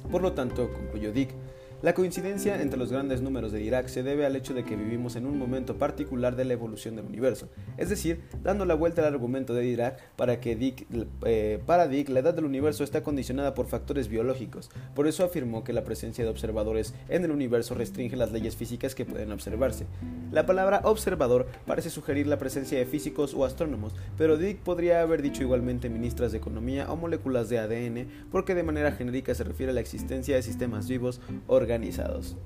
Por 0.09 0.21
lo 0.21 0.33
tanto, 0.33 0.71
concluyó 0.71 1.11
Dick, 1.11 1.31
la 1.83 1.93
coincidencia 1.93 2.59
entre 2.59 2.79
los 2.79 2.91
grandes 2.91 3.21
números 3.21 3.51
de 3.51 3.59
Dirac 3.59 3.87
se 3.87 4.01
debe 4.01 4.25
al 4.25 4.35
hecho 4.35 4.55
de 4.55 4.63
que 4.63 4.75
vivimos 4.75 5.15
en 5.15 5.27
un 5.27 5.37
momento 5.37 5.77
particular 5.77 6.35
de 6.35 6.43
la 6.43 6.53
evolución 6.53 6.95
del 6.95 7.05
universo, 7.05 7.49
es 7.77 7.89
decir, 7.89 8.21
dando 8.41 8.65
la 8.65 8.73
vuelta 8.73 9.01
al 9.01 9.13
argumento 9.13 9.53
de 9.53 9.61
Dirac 9.61 10.01
para 10.15 10.39
que 10.39 10.55
Dick, 10.55 10.87
eh, 11.25 11.61
para 11.67 11.87
Dick 11.87 12.09
la 12.09 12.21
edad 12.21 12.33
del 12.33 12.45
universo 12.45 12.83
está 12.83 13.03
condicionada 13.03 13.53
por 13.53 13.67
factores 13.67 14.07
biológicos. 14.07 14.69
Por 14.95 15.07
eso 15.07 15.23
afirmó 15.23 15.63
que 15.63 15.73
la 15.73 15.83
presencia 15.83 16.23
de 16.23 16.31
observadores 16.31 16.95
en 17.09 17.23
el 17.23 17.31
universo 17.31 17.75
restringe 17.75 18.15
las 18.15 18.31
leyes 18.31 18.55
físicas 18.55 18.95
que 18.95 19.05
pueden 19.05 19.31
observarse. 19.31 19.85
La 20.31 20.45
palabra 20.45 20.81
observador 20.83 21.47
parece 21.65 21.89
sugerir 21.89 22.27
la 22.27 22.39
presencia 22.39 22.77
de 22.79 22.85
físicos 22.85 23.33
o 23.33 23.45
astrónomos, 23.45 23.93
pero 24.17 24.37
Dick 24.37 24.59
podría 24.59 25.01
haber 25.01 25.21
dicho 25.21 25.43
igualmente 25.43 25.89
ministras 25.89 26.31
de 26.31 26.39
economía 26.39 26.91
o 26.91 26.95
moléculas 26.95 27.49
de 27.49 27.59
ADN, 27.59 28.07
porque 28.31 28.55
de 28.55 28.63
manera 28.63 28.91
genérica 28.91 29.35
se 29.35 29.43
refiere 29.43 29.71
a 29.71 29.75
la 29.75 29.81
existencia 29.81 30.35
de 30.35 30.41
sistemas 30.41 30.87
vivos 30.87 31.21
organizados. 31.67 32.37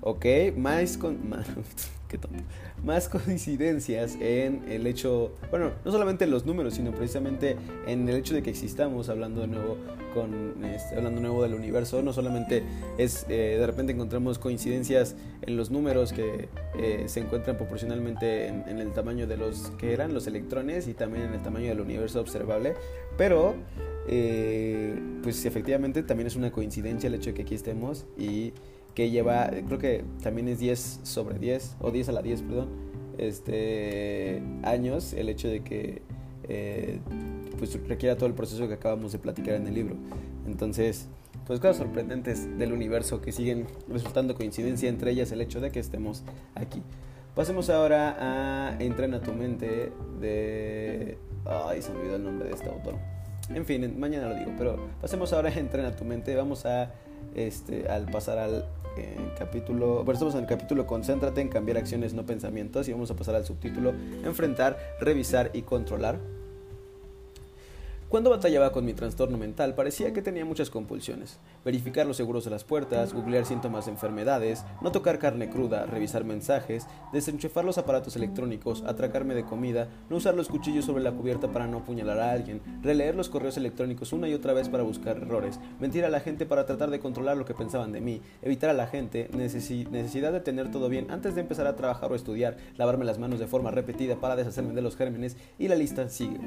Ok, 0.00 0.26
más, 0.56 0.96
con, 0.96 1.18
más, 2.84 3.08
coincidencias 3.08 4.16
en 4.20 4.64
el 4.68 4.86
hecho, 4.86 5.32
bueno, 5.50 5.70
no 5.84 5.92
solamente 5.92 6.24
en 6.24 6.30
los 6.30 6.44
números, 6.44 6.74
sino 6.74 6.90
precisamente 6.90 7.56
en 7.86 8.08
el 8.08 8.16
hecho 8.16 8.34
de 8.34 8.42
que 8.42 8.50
existamos 8.50 9.08
hablando 9.08 9.42
de 9.42 9.46
nuevo 9.46 9.76
con, 10.12 10.64
este, 10.64 10.96
hablando 10.96 11.20
nuevo 11.20 11.42
del 11.42 11.54
universo. 11.54 12.02
No 12.02 12.12
solamente 12.12 12.64
es, 12.98 13.26
eh, 13.28 13.56
de 13.60 13.66
repente 13.66 13.92
encontramos 13.92 14.38
coincidencias 14.40 15.14
en 15.42 15.56
los 15.56 15.70
números 15.70 16.12
que 16.12 16.48
eh, 16.76 17.04
se 17.06 17.20
encuentran 17.20 17.56
proporcionalmente 17.56 18.48
en, 18.48 18.64
en, 18.66 18.78
el 18.78 18.92
tamaño 18.92 19.28
de 19.28 19.36
los 19.36 19.70
que 19.78 19.92
eran 19.92 20.14
los 20.14 20.26
electrones 20.26 20.88
y 20.88 20.94
también 20.94 21.26
en 21.26 21.34
el 21.34 21.42
tamaño 21.42 21.68
del 21.68 21.80
universo 21.80 22.20
observable, 22.20 22.74
pero 23.16 23.54
eh, 24.08 24.98
pues 25.22 25.44
efectivamente 25.44 26.02
también 26.02 26.26
es 26.26 26.36
una 26.36 26.50
coincidencia 26.50 27.06
el 27.08 27.14
hecho 27.14 27.30
de 27.30 27.34
que 27.34 27.42
aquí 27.42 27.54
estemos 27.54 28.06
y 28.16 28.52
que 28.94 29.10
lleva, 29.10 29.50
creo 29.66 29.78
que 29.78 30.04
también 30.22 30.48
es 30.48 30.58
10 30.58 31.00
sobre 31.02 31.38
10, 31.38 31.76
o 31.80 31.90
10 31.90 32.08
a 32.08 32.12
la 32.12 32.22
10, 32.22 32.42
perdón, 32.42 32.68
este, 33.18 34.42
años 34.62 35.12
el 35.12 35.28
hecho 35.28 35.48
de 35.48 35.62
que 35.62 36.02
eh, 36.48 37.00
pues 37.58 37.78
requiera 37.86 38.16
todo 38.16 38.26
el 38.26 38.34
proceso 38.34 38.66
que 38.68 38.74
acabamos 38.74 39.12
de 39.12 39.18
platicar 39.18 39.54
en 39.54 39.66
el 39.66 39.74
libro. 39.74 39.96
Entonces, 40.46 41.08
pues 41.46 41.60
cosas 41.60 41.76
sorprendentes 41.76 42.58
del 42.58 42.72
universo 42.72 43.20
que 43.20 43.32
siguen 43.32 43.66
resultando 43.88 44.34
coincidencia, 44.34 44.88
entre 44.88 45.12
ellas 45.12 45.32
el 45.32 45.40
hecho 45.40 45.60
de 45.60 45.70
que 45.70 45.80
estemos 45.80 46.24
aquí. 46.54 46.82
Pasemos 47.34 47.70
ahora 47.70 48.16
a 48.18 48.76
Entrena 48.78 49.20
tu 49.20 49.32
mente 49.32 49.90
de... 50.20 51.16
Ay, 51.46 51.80
se 51.80 51.90
me 51.92 52.00
olvidó 52.00 52.16
el 52.16 52.24
nombre 52.24 52.48
de 52.48 52.54
este 52.54 52.68
autor. 52.68 52.96
En 53.54 53.66
fin, 53.66 53.98
mañana 53.98 54.28
lo 54.28 54.34
digo, 54.34 54.52
pero 54.56 54.76
pasemos 55.00 55.32
ahora 55.32 55.50
a 55.54 55.58
Entrena 55.58 55.94
tu 55.94 56.04
mente. 56.04 56.34
Vamos 56.34 56.64
a, 56.66 56.90
este, 57.34 57.88
al 57.88 58.06
pasar 58.06 58.38
al 58.38 58.66
eh, 58.96 59.16
capítulo, 59.38 59.96
bueno, 59.96 60.12
estamos 60.12 60.34
en 60.34 60.40
el 60.40 60.46
capítulo 60.46 60.86
Concéntrate 60.86 61.40
en 61.40 61.48
cambiar 61.48 61.78
acciones, 61.78 62.14
no 62.14 62.24
pensamientos, 62.26 62.88
y 62.88 62.92
vamos 62.92 63.10
a 63.10 63.16
pasar 63.16 63.34
al 63.34 63.44
subtítulo 63.44 63.94
Enfrentar, 64.24 64.78
revisar 65.00 65.50
y 65.52 65.62
controlar. 65.62 66.18
Cuando 68.12 68.28
batallaba 68.28 68.72
con 68.72 68.84
mi 68.84 68.92
trastorno 68.92 69.38
mental 69.38 69.74
parecía 69.74 70.12
que 70.12 70.20
tenía 70.20 70.44
muchas 70.44 70.68
compulsiones. 70.68 71.38
Verificar 71.64 72.06
los 72.06 72.18
seguros 72.18 72.44
de 72.44 72.50
las 72.50 72.62
puertas, 72.62 73.14
googlear 73.14 73.46
síntomas 73.46 73.86
de 73.86 73.92
enfermedades, 73.92 74.66
no 74.82 74.92
tocar 74.92 75.18
carne 75.18 75.48
cruda, 75.48 75.86
revisar 75.86 76.22
mensajes, 76.22 76.86
desenchufar 77.14 77.64
los 77.64 77.78
aparatos 77.78 78.14
electrónicos, 78.14 78.82
atracarme 78.82 79.34
de 79.34 79.46
comida, 79.46 79.88
no 80.10 80.16
usar 80.16 80.34
los 80.34 80.48
cuchillos 80.48 80.84
sobre 80.84 81.02
la 81.02 81.12
cubierta 81.12 81.48
para 81.48 81.66
no 81.66 81.78
apuñalar 81.78 82.18
a 82.18 82.32
alguien, 82.32 82.60
releer 82.82 83.14
los 83.14 83.30
correos 83.30 83.56
electrónicos 83.56 84.12
una 84.12 84.28
y 84.28 84.34
otra 84.34 84.52
vez 84.52 84.68
para 84.68 84.82
buscar 84.82 85.16
errores, 85.16 85.58
mentir 85.80 86.04
a 86.04 86.10
la 86.10 86.20
gente 86.20 86.44
para 86.44 86.66
tratar 86.66 86.90
de 86.90 87.00
controlar 87.00 87.38
lo 87.38 87.46
que 87.46 87.54
pensaban 87.54 87.92
de 87.92 88.02
mí, 88.02 88.20
evitar 88.42 88.68
a 88.68 88.74
la 88.74 88.88
gente, 88.88 89.30
necesidad 89.32 90.32
de 90.32 90.40
tener 90.40 90.70
todo 90.70 90.90
bien 90.90 91.10
antes 91.10 91.34
de 91.34 91.40
empezar 91.40 91.66
a 91.66 91.76
trabajar 91.76 92.12
o 92.12 92.14
estudiar, 92.14 92.58
lavarme 92.76 93.06
las 93.06 93.18
manos 93.18 93.40
de 93.40 93.46
forma 93.46 93.70
repetida 93.70 94.16
para 94.16 94.36
deshacerme 94.36 94.74
de 94.74 94.82
los 94.82 94.98
gérmenes 94.98 95.38
y 95.58 95.68
la 95.68 95.76
lista 95.76 96.10
sigue. 96.10 96.38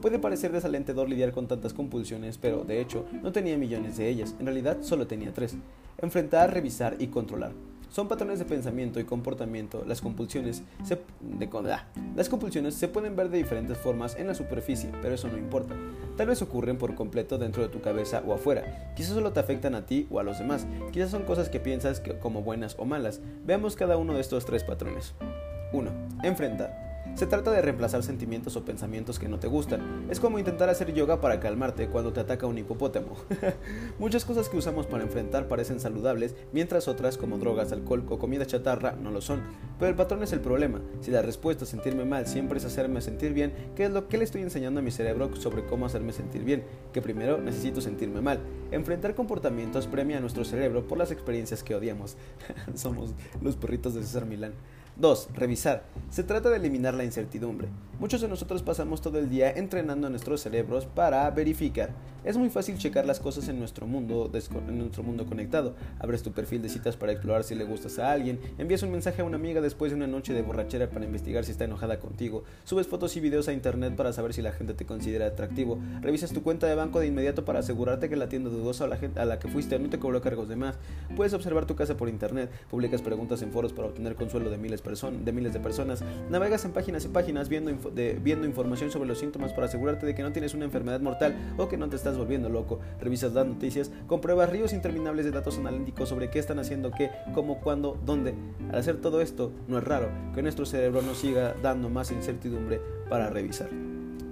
Puede 0.00 0.18
parecer 0.18 0.50
desalentador 0.50 1.09
lidiar 1.10 1.32
con 1.32 1.46
tantas 1.46 1.74
compulsiones, 1.74 2.38
pero 2.38 2.64
de 2.64 2.80
hecho 2.80 3.04
no 3.22 3.32
tenía 3.32 3.58
millones 3.58 3.96
de 3.96 4.08
ellas, 4.08 4.34
en 4.38 4.46
realidad 4.46 4.78
solo 4.80 5.06
tenía 5.06 5.32
tres. 5.32 5.56
Enfrentar, 5.98 6.54
revisar 6.54 6.96
y 6.98 7.08
controlar. 7.08 7.52
Son 7.90 8.06
patrones 8.06 8.38
de 8.38 8.44
pensamiento 8.44 9.00
y 9.00 9.04
comportamiento. 9.04 9.84
Las 9.84 10.00
compulsiones, 10.00 10.62
se, 10.84 10.94
de, 11.20 11.48
ah, 11.72 11.86
las 12.14 12.28
compulsiones 12.28 12.74
se 12.74 12.86
pueden 12.86 13.16
ver 13.16 13.30
de 13.30 13.38
diferentes 13.38 13.76
formas 13.76 14.14
en 14.16 14.28
la 14.28 14.34
superficie, 14.34 14.92
pero 15.02 15.16
eso 15.16 15.26
no 15.26 15.36
importa. 15.36 15.74
Tal 16.16 16.28
vez 16.28 16.40
ocurren 16.40 16.78
por 16.78 16.94
completo 16.94 17.36
dentro 17.36 17.64
de 17.64 17.68
tu 17.68 17.80
cabeza 17.80 18.22
o 18.24 18.32
afuera. 18.32 18.92
Quizás 18.94 19.14
solo 19.14 19.32
te 19.32 19.40
afectan 19.40 19.74
a 19.74 19.86
ti 19.86 20.06
o 20.08 20.20
a 20.20 20.22
los 20.22 20.38
demás. 20.38 20.68
Quizás 20.92 21.10
son 21.10 21.24
cosas 21.24 21.48
que 21.48 21.58
piensas 21.58 22.00
como 22.22 22.42
buenas 22.42 22.76
o 22.78 22.84
malas. 22.84 23.20
Veamos 23.44 23.74
cada 23.74 23.96
uno 23.96 24.14
de 24.14 24.20
estos 24.20 24.46
tres 24.46 24.62
patrones. 24.62 25.14
1. 25.72 25.90
Enfrentar. 26.22 26.89
Se 27.14 27.26
trata 27.26 27.50
de 27.50 27.60
reemplazar 27.60 28.02
sentimientos 28.02 28.56
o 28.56 28.64
pensamientos 28.64 29.18
que 29.18 29.28
no 29.28 29.38
te 29.38 29.46
gustan. 29.46 30.06
Es 30.08 30.20
como 30.20 30.38
intentar 30.38 30.70
hacer 30.70 30.94
yoga 30.94 31.20
para 31.20 31.38
calmarte 31.38 31.88
cuando 31.88 32.12
te 32.12 32.20
ataca 32.20 32.46
un 32.46 32.56
hipopótamo. 32.56 33.14
Muchas 33.98 34.24
cosas 34.24 34.48
que 34.48 34.56
usamos 34.56 34.86
para 34.86 35.02
enfrentar 35.02 35.46
parecen 35.46 35.80
saludables, 35.80 36.34
mientras 36.52 36.88
otras, 36.88 37.18
como 37.18 37.36
drogas, 37.36 37.72
alcohol 37.72 38.06
o 38.08 38.18
comida 38.18 38.46
chatarra, 38.46 38.92
no 38.92 39.10
lo 39.10 39.20
son. 39.20 39.42
Pero 39.78 39.90
el 39.90 39.96
patrón 39.96 40.22
es 40.22 40.32
el 40.32 40.40
problema. 40.40 40.80
Si 41.00 41.10
la 41.10 41.20
respuesta 41.20 41.64
a 41.64 41.66
sentirme 41.66 42.04
mal 42.06 42.26
siempre 42.26 42.58
es 42.58 42.64
hacerme 42.64 43.02
sentir 43.02 43.34
bien, 43.34 43.52
¿qué 43.76 43.84
es 43.84 43.90
lo 43.90 44.08
que 44.08 44.16
le 44.16 44.24
estoy 44.24 44.42
enseñando 44.42 44.80
a 44.80 44.82
mi 44.82 44.90
cerebro 44.90 45.34
sobre 45.36 45.66
cómo 45.66 45.86
hacerme 45.86 46.12
sentir 46.12 46.44
bien? 46.44 46.64
Que 46.92 47.02
primero 47.02 47.38
necesito 47.38 47.82
sentirme 47.82 48.22
mal. 48.22 48.40
Enfrentar 48.70 49.14
comportamientos 49.14 49.86
premia 49.86 50.18
a 50.18 50.20
nuestro 50.20 50.44
cerebro 50.44 50.86
por 50.86 50.96
las 50.96 51.10
experiencias 51.10 51.62
que 51.62 51.74
odiamos. 51.74 52.16
Somos 52.74 53.14
los 53.42 53.56
perritos 53.56 53.94
de 53.94 54.02
César 54.02 54.24
Milán. 54.24 54.54
2. 55.00 55.30
Revisar. 55.32 55.84
Se 56.10 56.22
trata 56.24 56.50
de 56.50 56.56
eliminar 56.56 56.92
la 56.92 57.04
incertidumbre. 57.04 57.68
Muchos 57.98 58.20
de 58.20 58.28
nosotros 58.28 58.62
pasamos 58.62 59.00
todo 59.00 59.18
el 59.18 59.28
día 59.28 59.50
entrenando 59.50 60.06
a 60.06 60.10
nuestros 60.10 60.40
cerebros 60.40 60.86
para 60.86 61.30
verificar. 61.30 61.90
Es 62.24 62.36
muy 62.36 62.50
fácil 62.50 62.78
checar 62.78 63.06
las 63.06 63.20
cosas 63.20 63.48
en 63.48 63.58
nuestro 63.58 63.86
mundo, 63.86 64.30
en 64.32 64.78
nuestro 64.78 65.02
mundo 65.02 65.26
conectado. 65.26 65.74
Abres 65.98 66.22
tu 66.22 66.32
perfil 66.32 66.62
de 66.62 66.68
citas 66.68 66.96
para 66.96 67.12
explorar 67.12 67.44
si 67.44 67.54
le 67.54 67.64
gustas 67.64 67.98
a 67.98 68.10
alguien, 68.10 68.40
envías 68.58 68.82
un 68.82 68.90
mensaje 68.90 69.22
a 69.22 69.24
una 69.24 69.36
amiga 69.36 69.60
después 69.60 69.90
de 69.90 69.96
una 69.96 70.06
noche 70.06 70.32
de 70.32 70.42
borrachera 70.42 70.90
para 70.90 71.04
investigar 71.04 71.44
si 71.44 71.52
está 71.52 71.64
enojada 71.64 71.98
contigo, 71.98 72.44
subes 72.64 72.86
fotos 72.86 73.16
y 73.16 73.20
videos 73.20 73.48
a 73.48 73.52
internet 73.52 73.96
para 73.96 74.12
saber 74.12 74.34
si 74.34 74.42
la 74.42 74.52
gente 74.52 74.74
te 74.74 74.86
considera 74.86 75.26
atractivo, 75.26 75.78
revisas 76.00 76.32
tu 76.32 76.42
cuenta 76.42 76.66
de 76.66 76.74
banco 76.74 77.00
de 77.00 77.06
inmediato 77.06 77.44
para 77.44 77.60
asegurarte 77.60 78.08
que 78.08 78.16
la 78.16 78.28
tienda 78.28 78.50
dudosa 78.50 78.86
la 78.86 78.96
gente 78.96 79.20
a 79.20 79.24
la 79.24 79.38
que 79.38 79.48
fuiste 79.48 79.78
no 79.78 79.88
te 79.88 79.98
cobró 79.98 80.20
cargos 80.20 80.48
de 80.48 80.56
más. 80.56 80.78
Puedes 81.16 81.32
observar 81.32 81.66
tu 81.66 81.76
casa 81.76 81.96
por 81.96 82.08
internet, 82.08 82.50
publicas 82.70 83.02
preguntas 83.02 83.42
en 83.42 83.52
foros 83.52 83.72
para 83.72 83.88
obtener 83.88 84.14
consuelo 84.14 84.50
de 84.50 84.58
miles 84.58 84.80
de 84.89 84.89
miles 85.32 85.52
de 85.52 85.60
personas. 85.60 86.02
Navegas 86.30 86.64
en 86.64 86.72
páginas 86.72 87.04
y 87.04 87.08
páginas 87.08 87.48
viendo, 87.48 87.72
viendo 88.22 88.46
información 88.46 88.90
sobre 88.90 89.08
los 89.08 89.18
síntomas 89.18 89.52
para 89.52 89.66
asegurarte 89.66 90.06
de 90.06 90.14
que 90.14 90.22
no 90.22 90.32
tienes 90.32 90.54
una 90.54 90.64
enfermedad 90.64 91.00
mortal 91.00 91.34
o 91.56 91.68
que 91.68 91.76
no 91.76 91.88
te 91.88 91.96
estás 91.96 92.16
volviendo 92.16 92.48
loco. 92.48 92.80
Revisas 93.00 93.32
las 93.32 93.46
noticias, 93.46 93.90
compruebas 94.06 94.50
ríos 94.50 94.72
interminables 94.72 95.24
de 95.24 95.30
datos 95.30 95.58
analíticos 95.58 96.08
sobre 96.08 96.30
qué 96.30 96.38
están 96.38 96.58
haciendo 96.58 96.90
qué, 96.90 97.10
cómo, 97.34 97.60
cuándo, 97.60 97.98
dónde. 98.04 98.34
Al 98.70 98.78
hacer 98.78 99.00
todo 99.00 99.20
esto, 99.20 99.52
no 99.68 99.78
es 99.78 99.84
raro 99.84 100.08
que 100.34 100.42
nuestro 100.42 100.66
cerebro 100.66 101.02
nos 101.02 101.18
siga 101.18 101.54
dando 101.62 101.88
más 101.88 102.10
incertidumbre 102.10 102.80
para 103.08 103.30
revisar. 103.30 103.89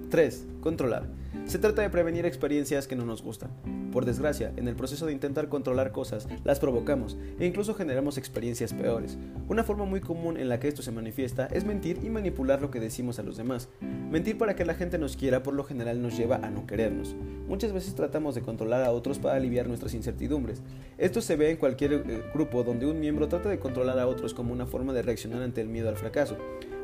3. 0.09 0.47
Controlar. 0.61 1.07
Se 1.45 1.59
trata 1.59 1.83
de 1.83 1.91
prevenir 1.91 2.27
experiencias 2.27 2.87
que 2.87 2.97
no 2.97 3.05
nos 3.05 3.23
gustan. 3.23 3.50
Por 3.93 4.05
desgracia, 4.05 4.53
en 4.57 4.69
el 4.69 4.77
proceso 4.77 5.07
de 5.07 5.12
intentar 5.12 5.49
controlar 5.49 5.93
cosas, 5.93 6.29
las 6.45 6.61
provocamos 6.61 7.17
e 7.38 7.47
incluso 7.47 7.75
generamos 7.75 8.19
experiencias 8.19 8.75
peores. 8.75 9.17
Una 9.49 9.65
forma 9.65 9.85
muy 9.85 10.00
común 10.00 10.37
en 10.37 10.49
la 10.49 10.61
que 10.61 10.69
esto 10.69 10.83
se 10.83 10.93
manifiesta 10.93 11.47
es 11.47 11.65
mentir 11.65 12.00
y 12.03 12.11
manipular 12.11 12.61
lo 12.61 12.71
que 12.71 12.81
decimos 12.81 13.19
a 13.19 13.23
los 13.23 13.37
demás. 13.37 13.69
Mentir 13.81 14.37
para 14.37 14.57
que 14.57 14.67
la 14.67 14.75
gente 14.75 14.99
nos 14.99 15.17
quiera 15.17 15.43
por 15.43 15.55
lo 15.55 15.65
general 15.65 16.03
nos 16.03 16.17
lleva 16.17 16.37
a 16.37 16.50
no 16.50 16.67
querernos. 16.67 17.17
Muchas 17.47 17.73
veces 17.73 17.95
tratamos 17.95 18.35
de 18.35 18.43
controlar 18.43 18.83
a 18.83 18.91
otros 18.91 19.19
para 19.19 19.37
aliviar 19.37 19.69
nuestras 19.69 19.95
incertidumbres. 19.95 20.62
Esto 20.99 21.21
se 21.21 21.37
ve 21.37 21.50
en 21.50 21.57
cualquier 21.57 21.93
eh, 21.93 22.23
grupo 22.35 22.62
donde 22.62 22.87
un 22.87 23.00
miembro 23.00 23.29
trata 23.29 23.49
de 23.49 23.59
controlar 23.59 23.99
a 23.99 24.07
otros 24.07 24.35
como 24.35 24.53
una 24.53 24.67
forma 24.67 24.93
de 24.93 25.03
reaccionar 25.03 25.43
ante 25.43 25.61
el 25.61 25.69
miedo 25.69 25.88
al 25.88 25.97
fracaso. 25.97 26.37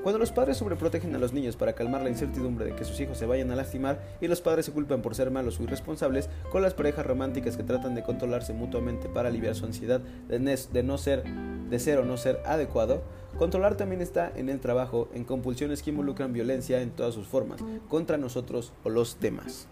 Cuando 0.05 0.19
los 0.19 0.33
padres 0.33 0.59
sobreprotegen 0.59 1.15
a 1.15 1.19
los 1.19 1.33
niños 1.33 1.57
para 1.57 1.73
calmar 1.73 2.03
la 2.03 2.11
incertidumbre 2.11 2.67
de 2.67 2.77
que 2.77 2.85
sus 2.85 3.01
hijos 3.01 3.17
se 3.17 3.25
vayan 3.25 3.51
a 3.51 3.57
lastimar 3.57 4.03
y 4.21 4.29
los 4.29 4.43
padres 4.43 4.67
se 4.67 4.73
culpan 4.73 5.01
por 5.01 5.15
ser 5.15 5.31
malos 5.31 5.59
o 5.59 5.63
irresponsables, 5.63 6.29
con 6.53 6.61
las 6.61 6.75
parejas 6.75 7.07
románticas 7.07 7.57
que 7.57 7.63
tratan 7.63 7.95
de 7.95 8.03
controlarse 8.03 8.53
mutuamente 8.53 9.09
para 9.09 9.31
aliviar 9.31 9.55
su 9.55 9.65
ansiedad 9.65 10.03
de, 10.29 10.83
no 10.83 10.99
ser, 10.99 11.25
de 11.25 11.79
ser 11.79 12.01
o 12.01 12.05
no 12.05 12.19
ser 12.19 12.39
adecuado, 12.45 13.03
controlar 13.39 13.79
también 13.79 14.03
está 14.03 14.31
en 14.37 14.51
el 14.51 14.61
trabajo, 14.61 15.09
en 15.15 15.25
compulsiones 15.25 15.83
que 15.83 15.89
involucran 15.89 16.35
violencia 16.35 16.83
en 16.83 16.91
todas 16.91 17.15
sus 17.15 17.27
formas, 17.27 17.63
contra 17.89 18.19
nosotros 18.19 18.75
o 18.85 18.91
los 18.91 19.21
demás. 19.21 19.69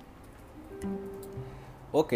Ok, 1.93 2.15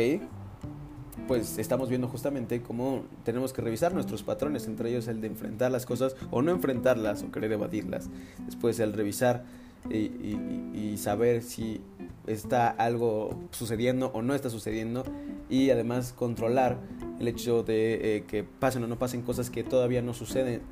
pues 1.27 1.59
estamos 1.59 1.89
viendo 1.89 2.09
justamente 2.09 2.63
cómo 2.63 3.05
tenemos 3.25 3.53
que 3.53 3.63
revisar 3.63 3.95
nuestros 3.95 4.23
patrones, 4.23 4.67
entre 4.67 4.91
ellos 4.91 5.09
el 5.09 5.21
de 5.21 5.27
enfrentar 5.27 5.71
las 5.71 5.87
cosas 5.87 6.15
o 6.31 6.43
no 6.43 6.53
enfrentarlas 6.53 7.23
o 7.23 7.33
querer 7.33 7.53
evadirlas. 7.53 8.09
Después 8.47 8.79
el 8.81 8.93
revisar 8.93 9.45
y, 9.91 10.97
saber 10.97 11.43
si 11.43 11.81
está 12.27 12.69
algo 12.69 13.39
sucediendo 13.51 14.11
o 14.15 14.23
no 14.23 14.35
está 14.35 14.51
sucediendo 14.51 15.05
y 15.49 15.71
además 15.71 16.13
controlar 16.13 16.79
el 17.21 17.29
hecho 17.29 17.63
de 17.63 18.17
eh, 18.17 18.25
que 18.27 18.43
pasen 18.43 18.83
o 18.83 18.87
no 18.87 18.99
pasen 18.99 19.23
cosas 19.23 19.51
que 19.51 19.63
todavía 19.63 20.03
no 20.03 20.15
suceden. 20.15 20.63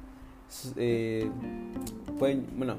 Eh, 0.77 1.29
bueno, 2.19 2.79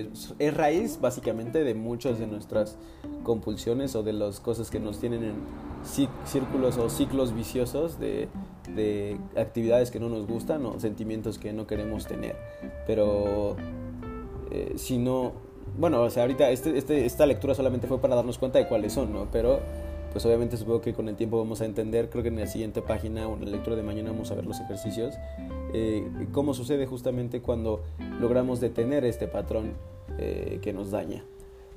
es, 0.00 0.54
raíz 0.54 1.00
básicamente 1.00 1.64
de 1.64 1.74
muchas 1.74 2.18
de 2.18 2.26
nuestras 2.26 2.76
compulsiones 3.22 3.94
o 3.94 4.02
de 4.02 4.12
las 4.12 4.40
cosas 4.40 4.70
que 4.70 4.80
nos 4.80 4.98
tienen 4.98 5.22
en 5.24 5.34
círculos 6.24 6.78
o 6.78 6.88
ciclos 6.90 7.34
viciosos 7.34 7.98
de, 7.98 8.28
actividades 9.36 9.90
que 9.90 10.00
no 10.00 10.08
nos 10.08 10.26
gustan 10.26 10.64
o 10.66 10.80
sentimientos 10.80 11.38
que 11.38 11.52
no 11.52 11.66
queremos 11.66 12.06
tener. 12.06 12.36
Pero 12.86 13.56
eh, 14.50 14.74
si 14.76 14.98
no, 14.98 15.32
bueno, 15.78 16.02
o 16.02 16.10
sea, 16.10 16.24
ahorita 16.24 16.50
este, 16.50 16.76
este, 16.76 17.04
esta 17.04 17.26
lectura 17.26 17.54
solamente 17.54 17.86
fue 17.86 18.00
para 18.00 18.14
darnos 18.14 18.38
cuenta 18.38 18.58
de 18.58 18.66
cuáles 18.66 18.92
son, 18.92 19.12
¿no? 19.12 19.28
Pero 19.30 19.60
pues 20.14 20.24
obviamente 20.26 20.56
supongo 20.56 20.80
que 20.80 20.94
con 20.94 21.08
el 21.08 21.16
tiempo 21.16 21.38
vamos 21.38 21.60
a 21.60 21.64
entender, 21.64 22.08
creo 22.08 22.22
que 22.22 22.28
en 22.28 22.38
la 22.38 22.46
siguiente 22.46 22.80
página 22.80 23.26
o 23.26 23.34
en 23.34 23.46
la 23.46 23.50
lectura 23.50 23.74
de 23.74 23.82
mañana 23.82 24.12
vamos 24.12 24.30
a 24.30 24.36
ver 24.36 24.46
los 24.46 24.60
ejercicios, 24.60 25.16
eh, 25.72 26.08
cómo 26.30 26.54
sucede 26.54 26.86
justamente 26.86 27.40
cuando 27.40 27.82
logramos 28.20 28.60
detener 28.60 29.04
este 29.04 29.26
patrón 29.26 29.72
eh, 30.18 30.60
que 30.62 30.72
nos 30.72 30.92
daña. 30.92 31.24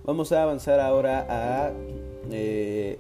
Vamos 0.06 0.32
a 0.34 0.44
avanzar 0.44 0.80
ahora 0.80 1.26
a 1.28 1.72
eh, 2.30 3.00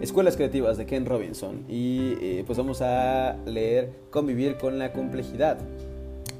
Escuelas 0.00 0.34
Creativas 0.34 0.76
de 0.76 0.84
Ken 0.84 1.06
Robinson 1.06 1.64
y 1.68 2.42
pues 2.42 2.58
vamos 2.58 2.82
a 2.82 3.36
leer 3.46 3.92
Convivir 4.10 4.56
con 4.56 4.80
la 4.80 4.92
complejidad. 4.92 5.58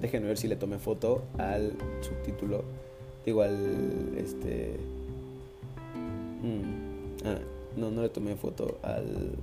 Déjenme 0.00 0.26
ver 0.26 0.36
si 0.36 0.48
le 0.48 0.56
tomé 0.56 0.80
foto 0.80 1.22
al 1.38 1.74
subtítulo, 2.00 2.64
digo 3.24 3.42
al 3.42 4.16
este... 4.16 4.80
Mm, 6.42 7.26
ah, 7.26 7.38
no, 7.76 7.90
no 7.90 8.02
le 8.02 8.08
tomé 8.08 8.36
foto 8.36 8.78
al... 8.82 9.36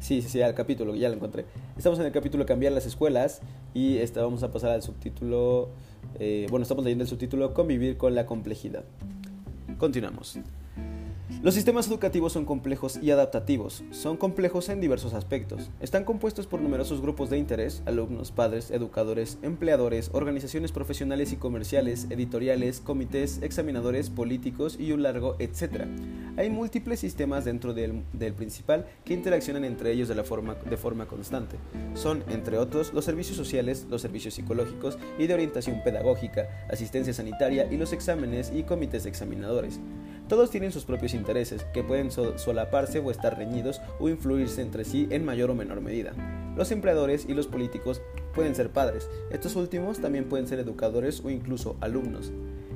Sí, 0.00 0.22
sí, 0.22 0.28
sí, 0.28 0.42
al 0.42 0.54
capítulo, 0.54 0.94
ya 0.94 1.08
lo 1.08 1.16
encontré. 1.16 1.44
Estamos 1.76 1.98
en 1.98 2.06
el 2.06 2.12
capítulo 2.12 2.46
Cambiar 2.46 2.72
las 2.72 2.86
escuelas 2.86 3.40
y 3.74 3.98
esta, 3.98 4.22
vamos 4.22 4.42
a 4.42 4.52
pasar 4.52 4.70
al 4.70 4.82
subtítulo... 4.82 5.70
Eh, 6.20 6.46
bueno, 6.50 6.62
estamos 6.62 6.84
leyendo 6.84 7.02
el 7.02 7.08
subtítulo 7.08 7.52
Convivir 7.52 7.96
con 7.96 8.14
la 8.14 8.26
complejidad. 8.26 8.84
Continuamos. 9.78 10.38
Los 11.42 11.54
sistemas 11.54 11.86
educativos 11.86 12.32
son 12.32 12.44
complejos 12.44 12.98
y 13.02 13.10
adaptativos. 13.10 13.84
Son 13.90 14.16
complejos 14.16 14.68
en 14.70 14.80
diversos 14.80 15.14
aspectos. 15.14 15.70
Están 15.80 16.04
compuestos 16.04 16.46
por 16.46 16.60
numerosos 16.60 17.00
grupos 17.00 17.30
de 17.30 17.38
interés, 17.38 17.82
alumnos, 17.86 18.32
padres, 18.32 18.70
educadores, 18.70 19.38
empleadores, 19.42 20.10
organizaciones 20.12 20.72
profesionales 20.72 21.32
y 21.32 21.36
comerciales, 21.36 22.06
editoriales, 22.10 22.80
comités, 22.80 23.40
examinadores, 23.42 24.10
políticos 24.10 24.76
y 24.80 24.92
un 24.92 25.02
largo 25.02 25.36
etcétera. 25.38 25.86
Hay 26.36 26.50
múltiples 26.50 27.00
sistemas 27.00 27.44
dentro 27.44 27.74
del, 27.74 28.04
principal 28.36 28.86
que 29.04 29.14
interaccionan 29.14 29.64
entre 29.64 29.92
ellos 29.92 30.08
de, 30.08 30.14
la 30.14 30.24
forma, 30.24 30.54
de 30.54 30.76
forma 30.76 31.06
constante. 31.06 31.56
Son, 31.94 32.24
entre 32.28 32.58
otros, 32.58 32.92
los 32.92 33.04
servicios 33.04 33.36
sociales, 33.36 33.86
los 33.90 34.02
servicios 34.02 34.34
psicológicos 34.34 34.98
y 35.18 35.26
de 35.26 35.34
orientación 35.34 35.82
pedagógica, 35.84 36.48
asistencia 36.70 37.12
sanitaria 37.12 37.70
y 37.70 37.76
los 37.76 37.92
exámenes 37.92 38.52
y 38.54 38.62
comités 38.62 39.06
examinadores. 39.06 39.80
Todos 40.28 40.50
tienen 40.50 40.72
sus 40.72 40.84
propios 40.84 41.14
intereses, 41.14 41.64
que 41.72 41.82
pueden 41.82 42.10
solaparse 42.10 42.98
o 42.98 43.10
estar 43.10 43.38
reñidos 43.38 43.80
o 43.98 44.10
influirse 44.10 44.60
entre 44.60 44.84
sí 44.84 45.08
en 45.10 45.24
mayor 45.24 45.50
o 45.50 45.54
menor 45.54 45.80
medida. 45.80 46.12
Los 46.54 46.70
empleadores 46.70 47.24
y 47.26 47.34
los 47.34 47.46
políticos 47.46 48.02
pueden 48.34 48.54
ser 48.54 48.70
padres, 48.70 49.08
estos 49.30 49.56
últimos 49.56 50.00
también 50.00 50.28
pueden 50.28 50.46
ser 50.46 50.58
educadores 50.58 51.22
o 51.24 51.30
incluso 51.30 51.76
alumnos. 51.80 52.30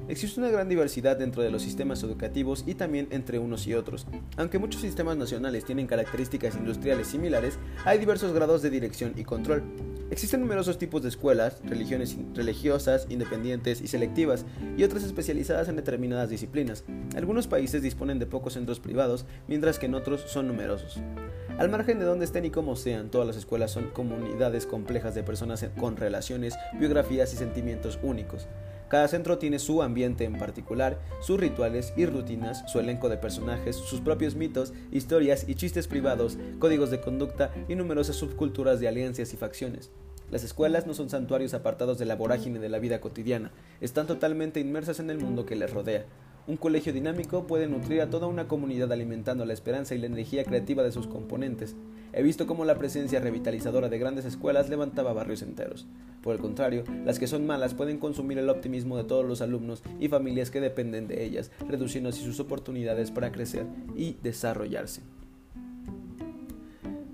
Existe 0.09 0.41
una 0.41 0.51
gran 0.51 0.69
diversidad 0.69 1.17
dentro 1.17 1.43
de 1.43 1.51
los 1.51 1.63
sistemas 1.63 2.03
educativos 2.03 2.65
y 2.67 2.75
también 2.75 3.07
entre 3.11 3.39
unos 3.39 3.67
y 3.67 3.75
otros. 3.75 4.07
Aunque 4.37 4.59
muchos 4.59 4.81
sistemas 4.81 5.17
nacionales 5.17 5.65
tienen 5.65 5.87
características 5.87 6.57
industriales 6.57 7.07
similares, 7.07 7.59
hay 7.85 7.99
diversos 7.99 8.33
grados 8.33 8.63
de 8.63 8.71
dirección 8.71 9.13
y 9.17 9.25
control. 9.25 9.63
Existen 10.13 10.41
numerosos 10.41 10.77
tipos 10.77 11.01
de 11.01 11.09
escuelas, 11.09 11.63
religiones 11.65 12.19
religiosas, 12.35 13.07
independientes 13.09 13.81
y 13.81 13.87
selectivas, 13.87 14.45
y 14.77 14.85
otras 14.85 15.05
especializadas 15.05 15.71
en 15.71 15.77
determinadas 15.77 16.29
disciplinas. 16.29 16.85
Algunos 17.17 17.47
países 17.47 17.81
disponen 17.81 18.19
de 18.19 18.27
pocos 18.27 18.53
centros 18.53 18.79
privados, 18.79 19.25
mientras 19.49 19.79
que 19.79 19.87
en 19.87 19.95
otros 19.95 20.21
son 20.27 20.49
numerosos. 20.49 21.01
Al 21.57 21.71
margen 21.71 21.99
de 21.99 22.05
donde 22.05 22.27
estén 22.27 22.45
y 22.45 22.51
cómo 22.51 22.77
sean, 22.77 23.11
todas 23.11 23.27
las 23.27 23.39
escuelas 23.39 23.71
son 23.71 23.89
comunidades 23.89 24.67
complejas 24.67 25.15
de 25.15 25.23
personas 25.23 25.67
con 25.81 25.97
relaciones, 25.97 26.57
biografías 26.79 27.33
y 27.33 27.39
sentimientos 27.39 27.99
únicos. 28.03 28.49
Cada 28.93 29.09
centro 29.09 29.39
tiene 29.39 29.59
su 29.59 29.83
ambiente 29.83 30.25
en 30.25 30.37
particular, 30.37 31.01
sus 31.23 31.41
rituales 31.41 31.95
y 31.97 32.05
rutinas, 32.05 32.63
su 32.71 32.79
elenco 32.79 33.09
de 33.09 33.17
personajes, 33.17 33.75
sus 33.75 34.03
propios 34.03 34.35
mitos, 34.35 34.75
historias 34.91 35.49
y 35.49 35.55
chistes 35.55 35.89
privados, 35.89 36.37
códigos 36.59 36.91
de 36.91 37.01
conducta 37.01 37.55
y 37.71 37.75
numerosas 37.75 38.17
subculturas 38.17 38.81
de 38.81 38.89
alianzas 38.89 39.33
y 39.33 39.39
facciones. 39.39 39.91
Las 40.31 40.45
escuelas 40.45 40.87
no 40.87 40.93
son 40.93 41.09
santuarios 41.09 41.55
apartados 41.55 41.99
de 41.99 42.05
la 42.05 42.17
vorágine 42.17 42.59
de 42.59 42.69
la 42.69 42.81
vida 42.81 43.01
cotidiana, 43.01 43.51
están 43.81 44.07
totalmente 44.07 44.61
inmersas 44.61 45.01
en 45.01 45.09
el 45.09 45.17
mundo 45.17 45.47
que 45.47 45.57
les 45.57 45.73
rodea. 45.73 46.05
Un 46.49 46.57
colegio 46.57 46.93
dinámico 46.93 47.47
puede 47.47 47.69
nutrir 47.69 48.01
a 48.01 48.11
toda 48.11 48.27
una 48.27 48.49
comunidad 48.49 48.91
alimentando 48.91 49.45
la 49.45 49.53
esperanza 49.53 49.95
y 49.95 49.99
la 49.99 50.07
energía 50.07 50.43
creativa 50.43 50.83
de 50.83 50.91
sus 50.91 51.07
componentes. 51.07 51.77
He 52.13 52.25
visto 52.25 52.49
cómo 52.49 52.65
la 52.65 52.79
presencia 52.79 53.21
revitalizadora 53.21 53.89
de 53.89 53.99
grandes 54.01 54.25
escuelas 54.25 54.69
levantaba 54.69 55.13
barrios 55.13 55.43
enteros. 55.43 55.87
Por 56.21 56.35
el 56.35 56.41
contrario, 56.41 56.83
las 57.05 57.21
que 57.21 57.29
son 57.29 57.47
malas 57.47 57.75
pueden 57.75 57.99
consumir 57.99 58.39
el 58.39 58.51
optimismo 58.51 58.97
de 58.97 59.05
todos 59.05 59.25
los 59.25 59.41
alumnos 59.41 59.85
y 60.01 60.09
familias 60.09 60.51
que 60.51 60.61
dependen 60.61 61.07
de 61.07 61.25
ellas, 61.25 61.53
reduciendo 61.69 62.09
así 62.09 62.25
sus 62.25 62.41
oportunidades 62.41 63.13
para 63.13 63.31
crecer 63.31 63.67
y 63.97 64.17
desarrollarse. 64.21 65.03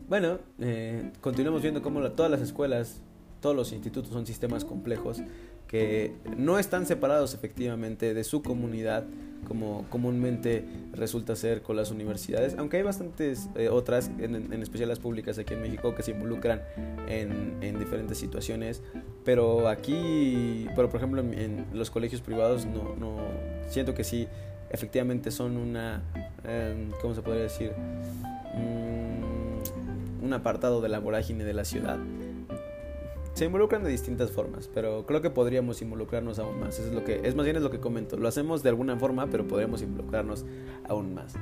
Bueno, 0.09 0.39
eh, 0.59 1.13
continuamos 1.21 1.61
viendo 1.61 1.83
cómo 1.83 2.01
todas 2.13 2.31
las 2.31 2.41
escuelas, 2.41 3.03
todos 3.43 3.55
los 3.55 3.75
institutos 3.75 4.11
son 4.11 4.25
sistemas 4.25 4.65
complejos 4.65 5.21
que 5.69 6.15
no 6.37 6.59
están 6.59 6.87
separados 6.87 7.35
efectivamente 7.35 8.15
de 8.15 8.25
su 8.25 8.43
comunidad, 8.43 9.05
como 9.47 9.87
comúnmente 9.91 10.65
resulta 10.93 11.37
ser 11.37 11.63
con 11.63 11.77
las 11.77 11.91
universidades, 11.91 12.57
aunque 12.59 12.79
hay 12.79 12.83
bastantes 12.83 13.49
eh, 13.55 13.69
otras, 13.69 14.11
en, 14.19 14.53
especial 14.55 14.89
las 14.89 14.99
públicas 14.99 15.39
aquí 15.39 15.55
en 15.55 15.63
México, 15.63 15.95
que 15.95 16.03
se 16.03 16.11
involucran 16.11 16.63
en, 17.07 17.79
diferentes 17.79 18.19
situaciones, 18.19 18.83
pero 19.25 19.69
aquí, 19.69 20.67
pero 20.75 20.89
por 20.89 20.99
ejemplo 20.99 21.21
en, 21.21 21.67
los 21.73 21.91
colegios 21.91 22.21
privados 22.21 22.67
no, 22.67 22.97
no, 22.97 23.17
siento 23.69 23.95
que 23.95 24.03
sí, 24.05 24.27
efectivamente 24.71 25.31
son 25.31 25.57
una, 25.57 26.03
em, 26.45 26.91
¿cómo 27.01 27.15
se 27.15 27.23
podría 27.23 27.45
decir? 27.45 27.73
Mm, 28.55 30.25
un 30.25 30.33
apartado 30.33 30.81
de 30.81 30.89
la 30.89 30.99
vorágine 30.99 31.45
de 31.45 31.55
la 31.55 31.65
ciudad 31.65 31.99
se 33.39 33.45
involucran 33.45 33.85
de 33.85 33.91
distintas 33.91 34.33
formas, 34.33 34.69
pero 34.75 35.07
creo 35.07 35.23
que 35.23 35.31
podríamos 35.31 35.81
involucrarnos 35.81 36.41
aún 36.41 36.59
más. 36.59 36.81
es 36.81 36.93
lo 36.93 37.05
que, 37.05 37.21
es 37.23 37.37
más 37.37 37.45
bien 37.45 37.55
es 37.55 37.63
lo 37.63 37.71
que 37.71 37.79
comento. 37.79 38.17
Lo 38.17 38.27
hacemos 38.27 38.65
de 38.65 38.71
alguna 38.71 38.97
forma, 38.97 39.29
pero 39.29 39.47
podríamos 39.47 39.81
involucrarnos 39.81 40.45
aún 40.89 41.15
más. 41.15 41.35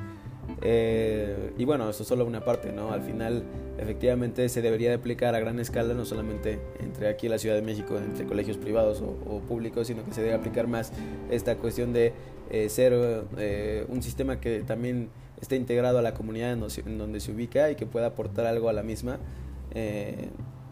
Eh, 0.61 1.55
y 1.57 1.65
bueno, 1.65 1.89
eso 1.89 2.03
es 2.03 2.09
solo 2.09 2.27
una 2.27 2.45
parte, 2.45 2.71
¿no? 2.71 2.93
Al 2.93 3.01
final, 3.01 3.45
efectivamente, 3.79 4.47
se 4.51 4.61
debería 4.61 4.91
de 4.91 4.97
aplicar 4.97 5.35
a 5.35 5.41
gran 5.41 5.59
escala, 5.59 5.95
no 5.95 6.05
solamente 6.05 6.61
entre 6.81 7.09
aquí 7.09 7.31
la 7.31 7.39
Ciudad 7.39 7.55
de 7.55 7.63
México, 7.63 7.97
entre 7.97 8.27
colegios 8.27 8.59
privados 8.59 9.01
o, 9.01 9.39
públicos, 9.41 9.87
sino 9.87 10.05
que 10.05 10.13
se 10.13 10.21
debe 10.21 10.35
aplicar 10.35 10.67
más 10.67 10.93
esta 11.31 11.57
cuestión 11.57 11.95
de 11.95 12.13
eh, 12.51 12.69
ser 12.69 12.93
eh, 13.39 13.87
un 13.89 14.03
sistema 14.03 14.39
que 14.39 14.61
también 14.61 15.09
esté 15.41 15.57
integrado 15.57 15.99
a 15.99 16.03
la 16.03 16.13
comunidad 16.13 16.53
en, 16.53 16.99
donde 16.99 17.21
se 17.21 17.33
ubica 17.33 17.71
y 17.71 17.75
que 17.75 17.87
pueda 17.87 18.09
aportar 18.09 18.45
algo 18.45 18.69
a 18.69 18.75
la 18.75 18.83
misma 18.83 19.19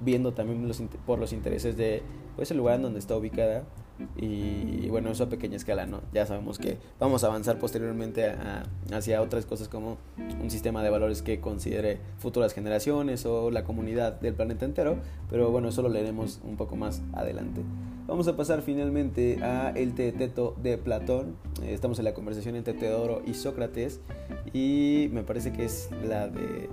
viendo 0.05 0.33
también 0.33 0.71
por 1.07 1.19
los 1.19 1.33
intereses 1.33 1.77
de 1.77 2.03
pues, 2.37 2.51
el 2.51 2.59
lugar 2.59 2.77
en 2.77 2.83
donde 2.83 2.99
está 2.99 3.17
ubicada 3.17 3.65
y 4.17 4.89
bueno, 4.89 5.11
eso 5.11 5.25
a 5.25 5.29
pequeña 5.29 5.57
escala, 5.57 5.87
¿no? 5.87 6.01
Ya 6.13 6.27
sabemos 6.27 6.59
que 6.59 6.79
vamos 6.99 7.23
a 7.23 7.29
avanzar 7.29 7.59
posteriormente 7.59 8.35
hacia 8.93 9.23
otras 9.23 9.47
cosas 9.47 9.69
como 9.69 9.99
un 10.43 10.51
sistema 10.51 10.83
de 10.83 10.91
valores 10.91 11.23
que 11.23 11.41
considere 11.41 12.01
futuras 12.19 12.53
generaciones 12.53 13.25
o 13.25 13.51
la 13.51 13.65
comunidad 13.65 14.21
del 14.21 14.35
planeta 14.35 14.65
entero, 14.65 14.97
pero 15.31 15.51
bueno, 15.51 15.69
eso 15.69 15.83
lo 15.83 15.89
leeremos 15.89 16.41
un 16.45 16.57
poco 16.57 16.77
más 16.77 17.03
adelante. 17.13 17.63
Vamos 18.07 18.29
a 18.29 18.37
pasar 18.37 18.61
finalmente 18.61 19.43
a 19.43 19.71
el 19.71 19.95
Teteto 19.95 20.55
de 20.63 20.77
Platón. 20.77 21.37
Eh, 21.63 21.73
estamos 21.73 21.99
en 21.99 22.05
la 22.05 22.13
conversación 22.13 22.55
entre 22.55 22.75
Teodoro 22.75 23.23
y 23.25 23.33
Sócrates 23.33 24.01
y 24.53 25.09
me 25.13 25.23
parece 25.23 25.53
que 25.53 25.65
es 25.65 25.89
la 26.07 26.29
de 26.29 26.69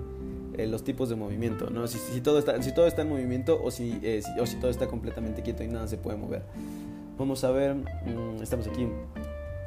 eh, 0.56 0.66
los 0.66 0.84
tipos 0.84 1.08
de 1.08 1.16
movimiento, 1.16 1.70
¿no? 1.70 1.86
Si, 1.86 2.20
todo 2.20 2.38
está, 2.38 2.62
si 2.62 2.74
todo 2.74 2.86
está 2.86 3.02
en 3.02 3.08
movimiento 3.08 3.60
o 3.62 3.70
si, 3.70 3.98
eh, 4.02 4.22
o 4.40 4.46
si 4.46 4.56
todo 4.56 4.70
está 4.70 4.86
completamente 4.86 5.42
quieto 5.42 5.62
y 5.62 5.68
nada 5.68 5.88
se 5.88 5.96
puede 5.96 6.16
mover. 6.16 6.42
Vamos 7.18 7.44
a 7.44 7.50
ver, 7.50 7.74
mm, 7.74 8.42
estamos 8.42 8.66
aquí. 8.66 8.88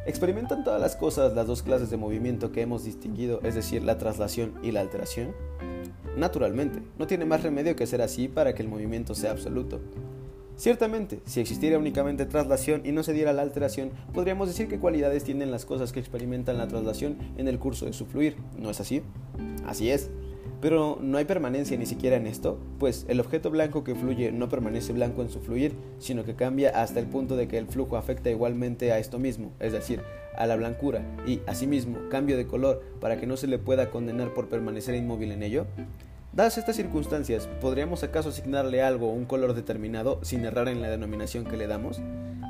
¿Experimentan 0.06 0.64
todas 0.64 0.80
las 0.80 0.96
cosas 0.96 1.34
las 1.34 1.48
dos 1.48 1.64
clases 1.64 1.90
de 1.90 1.98
movimiento 1.98 2.52
que 2.52 2.62
hemos 2.62 2.84
distinguido, 2.84 3.40
es 3.44 3.56
decir, 3.56 3.84
la 3.84 3.98
traslación 3.98 4.54
y 4.62 4.72
la 4.72 4.82
alteración? 4.82 5.34
Naturalmente, 6.16 6.82
no 6.98 7.08
tiene 7.08 7.26
más 7.26 7.44
remedio 7.44 7.76
que 7.76 7.88
ser 7.88 8.02
así 8.02 8.28
para 8.28 8.54
que 8.54 8.62
el 8.62 8.70
movimiento 8.70 9.16
sea 9.16 9.32
absoluto. 9.32 9.82
Ciertamente, 10.58 11.20
si 11.26 11.42
existiera 11.42 11.78
únicamente 11.78 12.26
traslación 12.26 12.82
y 12.86 12.94
no 12.94 13.04
se 13.04 13.12
diera 13.12 13.34
la 13.34 13.42
alteración, 13.42 13.92
podríamos 14.14 14.48
decir 14.48 14.70
qué 14.70 14.80
cualidades 14.80 15.26
tienen 15.26 15.52
las 15.52 15.66
cosas 15.66 15.92
que 15.92 16.00
experimentan 16.00 16.58
la 16.58 16.68
traslación 16.68 17.18
en 17.38 17.50
el 17.50 17.60
curso 17.60 17.86
de 17.86 17.94
su 17.94 18.06
fluir, 18.06 18.38
¿no 18.58 18.70
es 18.70 18.80
así? 18.80 19.02
Así 19.66 19.90
es. 19.90 20.10
Pero 20.66 20.98
no 21.00 21.20
hay 21.20 21.26
permanencia 21.26 21.78
ni 21.78 21.86
siquiera 21.86 22.16
en 22.16 22.26
esto, 22.26 22.58
pues 22.80 23.06
el 23.08 23.20
objeto 23.20 23.52
blanco 23.52 23.84
que 23.84 23.94
fluye 23.94 24.32
no 24.32 24.50
permanece 24.50 24.94
blanco 24.94 25.22
en 25.22 25.30
su 25.30 25.40
fluir, 25.40 25.76
sino 26.00 26.24
que 26.24 26.34
cambia 26.34 26.82
hasta 26.82 27.00
el 27.00 27.06
punto 27.06 27.36
de 27.36 27.48
que 27.48 27.60
el 27.60 27.68
flujo 27.68 27.98
afecta 27.98 28.32
igualmente 28.32 28.92
a 28.92 28.98
esto 28.98 29.20
mismo, 29.20 29.52
es 29.60 29.74
decir, 29.74 30.02
a 30.36 30.48
la 30.48 30.56
blancura, 30.56 31.06
y 31.28 31.40
asimismo 31.46 32.10
cambio 32.10 32.36
de 32.36 32.48
color 32.48 32.82
para 33.00 33.20
que 33.20 33.28
no 33.28 33.38
se 33.38 33.46
le 33.46 33.60
pueda 33.60 33.92
condenar 33.92 34.34
por 34.34 34.50
permanecer 34.50 34.96
inmóvil 34.96 35.34
en 35.34 35.44
ello. 35.44 35.68
Dadas 36.34 36.58
estas 36.58 36.78
circunstancias, 36.78 37.48
¿podríamos 37.62 38.02
acaso 38.02 38.30
asignarle 38.30 38.82
algo 38.82 39.12
un 39.12 39.26
color 39.26 39.54
determinado 39.54 40.18
sin 40.24 40.46
errar 40.46 40.68
en 40.68 40.82
la 40.82 40.90
denominación 40.90 41.46
que 41.46 41.58
le 41.58 41.68
damos? 41.68 42.02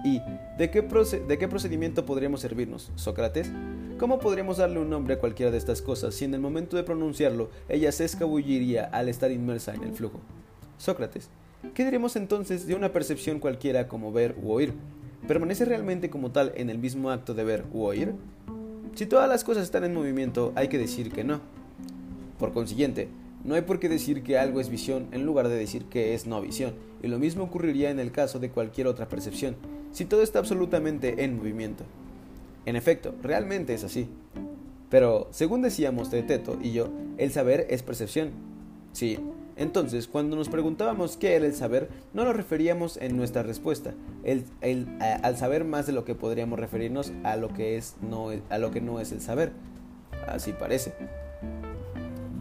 ¿Y 0.06 0.22
de 0.58 0.72
qué, 0.72 0.82
de 0.82 1.38
qué 1.38 1.48
procedimiento 1.50 2.06
podríamos 2.06 2.40
servirnos, 2.40 2.94
Sócrates? 2.96 3.52
¿Cómo 3.98 4.20
podríamos 4.20 4.58
darle 4.58 4.80
un 4.80 4.90
nombre 4.90 5.14
a 5.14 5.20
cualquiera 5.20 5.54
de 5.54 5.58
estas 5.58 5.82
cosas 5.82 6.14
si 6.14 6.26
en 6.26 6.34
el 6.34 6.42
momento 6.42 6.76
de 6.76 6.84
pronunciarlo 6.84 7.50
ella 7.70 7.94
se 7.94 8.04
escabulliría 8.04 8.84
al 8.84 9.08
estar 9.08 9.32
inmersa 9.32 9.74
en 9.74 9.84
el 9.84 9.94
flujo? 9.94 10.20
Sócrates, 10.78 11.30
¿qué 11.74 11.86
diremos 11.86 12.18
entonces 12.18 12.68
de 12.68 12.76
una 12.76 12.92
percepción 12.92 13.40
cualquiera 13.40 13.88
como 13.88 14.12
ver 14.12 14.36
u 14.44 14.52
oír? 14.52 14.74
¿Permanece 15.30 15.64
realmente 15.64 16.10
como 16.10 16.34
tal 16.34 16.52
en 16.58 16.70
el 16.70 16.78
mismo 16.78 17.10
acto 17.10 17.34
de 17.34 17.46
ver 17.46 17.64
u 17.72 17.84
oír? 17.84 18.12
Si 18.96 19.06
todas 19.06 19.30
las 19.30 19.46
cosas 19.46 19.64
están 19.64 19.86
en 19.86 19.94
movimiento, 19.94 20.52
hay 20.56 20.68
que 20.68 20.78
decir 20.78 21.14
que 21.14 21.24
no. 21.24 21.40
Por 22.38 22.52
consiguiente, 22.52 23.08
no 23.46 23.56
hay 23.56 23.62
por 23.62 23.80
qué 23.80 23.88
decir 23.88 24.24
que 24.24 24.38
algo 24.38 24.60
es 24.60 24.68
visión 24.68 25.08
en 25.14 25.26
lugar 25.26 25.48
de 25.48 25.56
decir 25.56 25.86
que 25.86 26.14
es 26.14 26.28
no 26.28 26.42
visión, 26.42 26.74
y 27.02 27.08
lo 27.08 27.18
mismo 27.18 27.46
ocurriría 27.46 27.92
en 27.92 28.02
el 28.02 28.12
caso 28.12 28.40
de 28.40 28.50
cualquier 28.50 28.88
otra 28.88 29.08
percepción, 29.08 29.56
si 29.94 30.04
todo 30.04 30.22
está 30.22 30.40
absolutamente 30.40 31.24
en 31.24 31.38
movimiento. 31.38 31.86
En 32.66 32.76
efecto, 32.76 33.14
realmente 33.22 33.74
es 33.74 33.84
así. 33.84 34.10
Pero, 34.90 35.28
según 35.32 35.62
decíamos 35.62 36.10
Teteto 36.10 36.58
y 36.62 36.72
yo, 36.72 36.90
el 37.18 37.32
saber 37.32 37.68
es 37.70 37.84
percepción. 37.84 38.32
Sí, 38.92 39.20
Entonces, 39.58 40.08
cuando 40.08 40.36
nos 40.36 40.50
preguntábamos 40.50 41.16
qué 41.16 41.36
era 41.36 41.46
el 41.46 41.54
saber, 41.54 41.90
no 42.14 42.26
lo 42.26 42.34
referíamos 42.34 42.98
en 42.98 43.16
nuestra 43.16 43.42
respuesta, 43.42 43.94
el, 44.24 44.46
al 45.00 45.38
saber 45.38 45.64
más 45.64 45.88
de 45.88 45.94
lo 45.94 46.04
que 46.04 46.14
podríamos 46.14 46.60
referirnos 46.60 47.14
a 47.24 47.38
lo 47.38 47.54
que, 47.54 47.78
es, 47.78 47.96
no, 48.02 48.32
a 48.50 48.58
lo 48.58 48.72
que 48.72 48.82
no 48.82 49.00
es 49.00 49.14
el 49.14 49.22
saber. 49.22 49.54
Así 50.28 50.52
parece. 50.52 50.94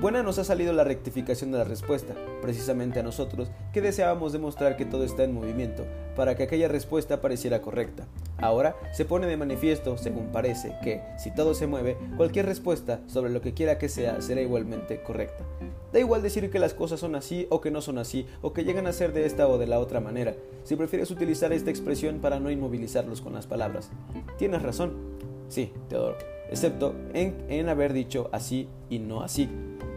Buena 0.05 0.23
nos 0.23 0.39
ha 0.39 0.45
salido 0.45 0.75
la 0.75 0.85
rectificación 0.85 1.51
de 1.51 1.57
la 1.57 1.65
respuesta, 1.65 2.15
precisamente 2.43 3.01
a 3.01 3.03
nosotros, 3.03 3.51
que 3.73 3.81
deseábamos 3.81 4.35
demostrar 4.35 4.77
que 4.77 4.85
todo 4.85 5.03
está 5.03 5.25
en 5.25 5.33
movimiento, 5.33 5.87
para 6.15 6.35
que 6.35 6.43
aquella 6.43 6.69
respuesta 6.69 7.23
pareciera 7.23 7.63
correcta. 7.63 8.07
Ahora 8.37 8.77
se 8.93 9.07
pone 9.07 9.27
de 9.27 9.39
manifiesto, 9.39 9.97
según 9.97 10.27
parece, 10.27 10.75
que, 10.83 11.01
si 11.17 11.31
todo 11.31 11.55
se 11.55 11.67
mueve, 11.67 11.97
cualquier 12.19 12.45
respuesta 12.45 13.01
sobre 13.07 13.31
lo 13.31 13.41
que 13.41 13.55
quiera 13.55 13.79
que 13.79 13.89
sea 13.89 14.21
será 14.21 14.43
igualmente 14.43 15.03
correcta. 15.03 15.43
Da 15.91 16.01
igual 16.01 16.21
decir 16.21 16.51
que 16.51 16.59
las 16.59 16.75
cosas 16.75 17.01
son 17.01 17.15
así 17.15 17.47
o 17.49 17.63
que 17.63 17.71
no 17.71 17.81
son 17.81 17.97
así, 17.97 18.27
o 18.43 18.53
que 18.53 18.65
llegan 18.65 18.87
a 18.87 18.93
ser 18.93 19.15
de 19.15 19.25
esta 19.25 19.49
o 19.49 19.57
de 19.57 19.69
la 19.69 19.81
otra 19.81 20.01
manera, 20.01 20.35
si 20.65 20.77
prefieres 20.77 21.11
utilizar 21.11 21.51
esta 21.55 21.71
expresión 21.71 22.19
para 22.19 22.39
no 22.41 22.51
inmovilizarlos 22.51 23.23
con 23.23 23.33
las 23.33 23.47
palabras. 23.47 23.89
Tienes 24.37 24.61
razón. 24.61 24.93
Sí, 25.49 25.73
Teodoro, 25.89 26.19
excepto 26.55 26.95
en, 27.13 27.35
en 27.49 27.69
haber 27.69 27.93
dicho 27.93 28.31
así 28.33 28.69
y 28.89 29.01
no 29.01 29.23
así. 29.23 29.49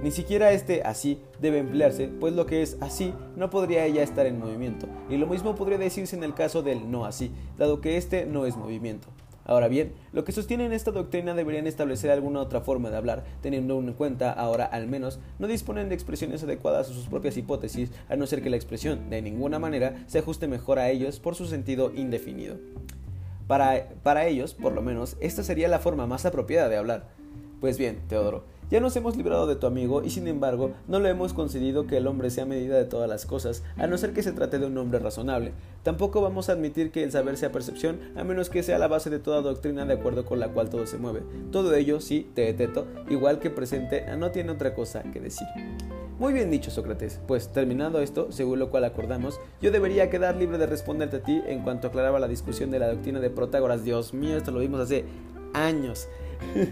Ni 0.03 0.11
siquiera 0.11 0.51
este 0.51 0.83
así 0.83 1.19
debe 1.39 1.59
emplearse, 1.59 2.07
pues 2.07 2.33
lo 2.33 2.45
que 2.45 2.61
es 2.61 2.77
así 2.81 3.13
no 3.35 3.49
podría 3.49 3.87
ya 3.87 4.03
estar 4.03 4.25
en 4.25 4.39
movimiento, 4.39 4.87
y 5.09 5.17
lo 5.17 5.27
mismo 5.27 5.55
podría 5.55 5.77
decirse 5.77 6.15
en 6.15 6.23
el 6.23 6.33
caso 6.33 6.61
del 6.61 6.91
no 6.91 7.05
así, 7.05 7.31
dado 7.57 7.81
que 7.81 7.97
este 7.97 8.25
no 8.25 8.45
es 8.45 8.57
movimiento. 8.57 9.07
Ahora 9.45 9.69
bien, 9.69 9.93
lo 10.11 10.25
que 10.25 10.33
sostienen 10.33 10.73
esta 10.73 10.91
doctrina 10.91 11.33
deberían 11.33 11.67
establecer 11.67 12.11
alguna 12.11 12.41
otra 12.41 12.59
forma 12.59 12.89
de 12.89 12.97
hablar, 12.97 13.23
teniendo 13.41 13.79
en 13.79 13.93
cuenta 13.93 14.33
ahora 14.33 14.65
al 14.65 14.87
menos 14.87 15.19
no 15.39 15.47
disponen 15.47 15.87
de 15.87 15.95
expresiones 15.95 16.43
adecuadas 16.43 16.89
a 16.89 16.93
sus 16.93 17.07
propias 17.07 17.37
hipótesis, 17.37 17.91
a 18.09 18.17
no 18.17 18.27
ser 18.27 18.43
que 18.43 18.49
la 18.49 18.57
expresión 18.57 19.09
de 19.09 19.21
ninguna 19.21 19.57
manera 19.57 20.03
se 20.07 20.19
ajuste 20.19 20.47
mejor 20.47 20.79
a 20.79 20.89
ellos 20.89 21.19
por 21.21 21.35
su 21.35 21.45
sentido 21.45 21.93
indefinido. 21.95 22.57
Para, 23.47 24.27
ellos, 24.27 24.53
por 24.53 24.73
lo 24.73 24.81
menos, 24.81 25.15
esta 25.21 25.41
sería 25.41 25.69
la 25.69 25.79
forma 25.79 26.05
más 26.05 26.25
apropiada 26.25 26.67
de 26.67 26.77
hablar. 26.77 27.07
Pues 27.61 27.77
bien, 27.77 28.01
Teodoro, 28.07 28.43
ya 28.69 28.81
nos 28.81 28.95
hemos 28.97 29.15
librado 29.15 29.47
de 29.47 29.55
tu 29.55 29.65
amigo 29.65 30.03
y 30.03 30.09
sin 30.09 30.27
embargo 30.27 30.71
no 30.87 30.99
le 30.99 31.09
hemos 31.09 31.33
concedido 31.33 31.87
que 31.87 31.97
el 31.97 32.05
hombre 32.05 32.29
sea 32.29 32.45
medida 32.45 32.77
de 32.77 32.83
todas 32.85 33.09
las 33.09 33.25
cosas, 33.25 33.63
a 33.77 33.87
no 33.87 33.97
ser 33.97 34.11
que 34.13 34.21
se 34.21 34.33
trate 34.33 34.59
de 34.59 34.65
un 34.65 34.77
hombre 34.77 34.99
razonable. 34.99 35.53
Tampoco 35.83 36.21
vamos 36.21 36.49
a 36.49 36.51
admitir 36.51 36.91
que 36.91 37.03
el 37.03 37.11
saber 37.11 37.37
sea 37.37 37.53
percepción, 37.53 37.99
a 38.17 38.25
menos 38.25 38.49
que 38.49 38.63
sea 38.63 38.77
la 38.77 38.89
base 38.89 39.09
de 39.09 39.19
toda 39.19 39.41
doctrina 39.41 39.85
de 39.85 39.93
acuerdo 39.93 40.25
con 40.25 40.39
la 40.39 40.49
cual 40.49 40.69
todo 40.69 40.85
se 40.85 40.97
mueve. 40.97 41.23
Todo 41.51 41.73
ello, 41.73 42.01
sí, 42.01 42.29
teeteto, 42.35 42.85
igual 43.09 43.39
que 43.39 43.49
presente, 43.49 44.05
no 44.17 44.31
tiene 44.31 44.51
otra 44.51 44.75
cosa 44.75 45.03
que 45.03 45.21
decir. 45.21 45.47
Muy 46.19 46.33
bien 46.33 46.49
dicho, 46.49 46.71
Sócrates. 46.71 47.19
Pues 47.27 47.49
terminando 47.49 48.01
esto, 48.01 48.31
según 48.31 48.57
lo 48.57 48.71
cual 48.71 48.85
acordamos, 48.85 49.39
yo 49.61 49.69
debería 49.69 50.09
quedar 50.09 50.35
libre 50.35 50.57
de 50.57 50.65
responderte 50.65 51.17
a 51.17 51.23
ti 51.23 51.43
en 51.45 51.61
cuanto 51.61 51.87
aclaraba 51.87 52.19
la 52.19 52.27
discusión 52.27 52.71
de 52.71 52.79
la 52.79 52.89
doctrina 52.89 53.19
de 53.19 53.29
Protágoras. 53.29 53.83
Dios 53.83 54.15
mío, 54.15 54.35
esto 54.35 54.49
lo 54.49 54.59
vimos 54.59 54.79
hace 54.79 55.05
años. 55.53 56.07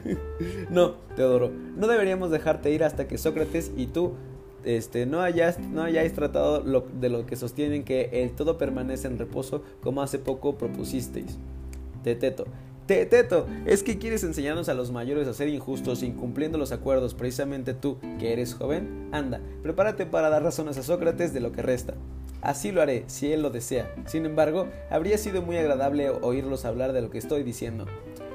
no, 0.72 0.96
Teodoro, 1.16 1.52
no 1.76 1.88
deberíamos 1.88 2.32
dejarte 2.32 2.72
ir 2.72 2.84
hasta 2.84 3.08
que 3.08 3.20
Sócrates 3.20 3.72
y 3.78 3.88
tú 3.88 4.14
este, 4.64 5.06
no, 5.06 5.22
hayáis, 5.22 5.60
no 5.60 5.84
hayáis 5.84 6.14
tratado 6.14 6.62
de 6.62 7.10
lo 7.10 7.26
que 7.28 7.36
sostienen 7.36 7.84
que 7.84 8.24
el 8.24 8.32
todo 8.32 8.58
permanece 8.58 9.08
en 9.08 9.20
reposo 9.20 9.62
como 9.82 10.02
hace 10.02 10.18
poco 10.18 10.58
propusisteis. 10.58 11.38
Teteto. 12.04 12.46
Teteto, 12.86 13.48
es 13.66 13.82
que 13.82 13.98
quieres 13.98 14.24
enseñarnos 14.24 14.70
a 14.70 14.76
los 14.76 14.92
mayores 14.92 15.28
a 15.28 15.34
ser 15.34 15.48
injustos 15.48 16.04
incumpliendo 16.04 16.60
los 16.60 16.72
acuerdos 16.72 17.16
precisamente 17.16 17.74
tú, 17.74 17.98
que 18.20 18.32
eres 18.32 18.54
joven. 18.54 19.10
Anda, 19.12 19.42
prepárate 19.64 20.06
para 20.06 20.30
dar 20.30 20.44
razones 20.44 20.78
a 20.78 20.84
Sócrates 20.84 21.34
de 21.34 21.40
lo 21.40 21.52
que 21.52 21.64
resta. 21.64 21.96
Así 22.42 22.72
lo 22.72 22.84
haré, 22.84 23.04
si 23.08 23.34
él 23.34 23.42
lo 23.42 23.50
desea. 23.50 23.92
Sin 24.06 24.28
embargo, 24.28 24.68
habría 24.92 25.18
sido 25.18 25.42
muy 25.42 25.58
agradable 25.58 26.12
oírlos 26.12 26.64
hablar 26.64 26.94
de 26.94 27.02
lo 27.02 27.10
que 27.10 27.18
estoy 27.18 27.42
diciendo. 27.42 27.88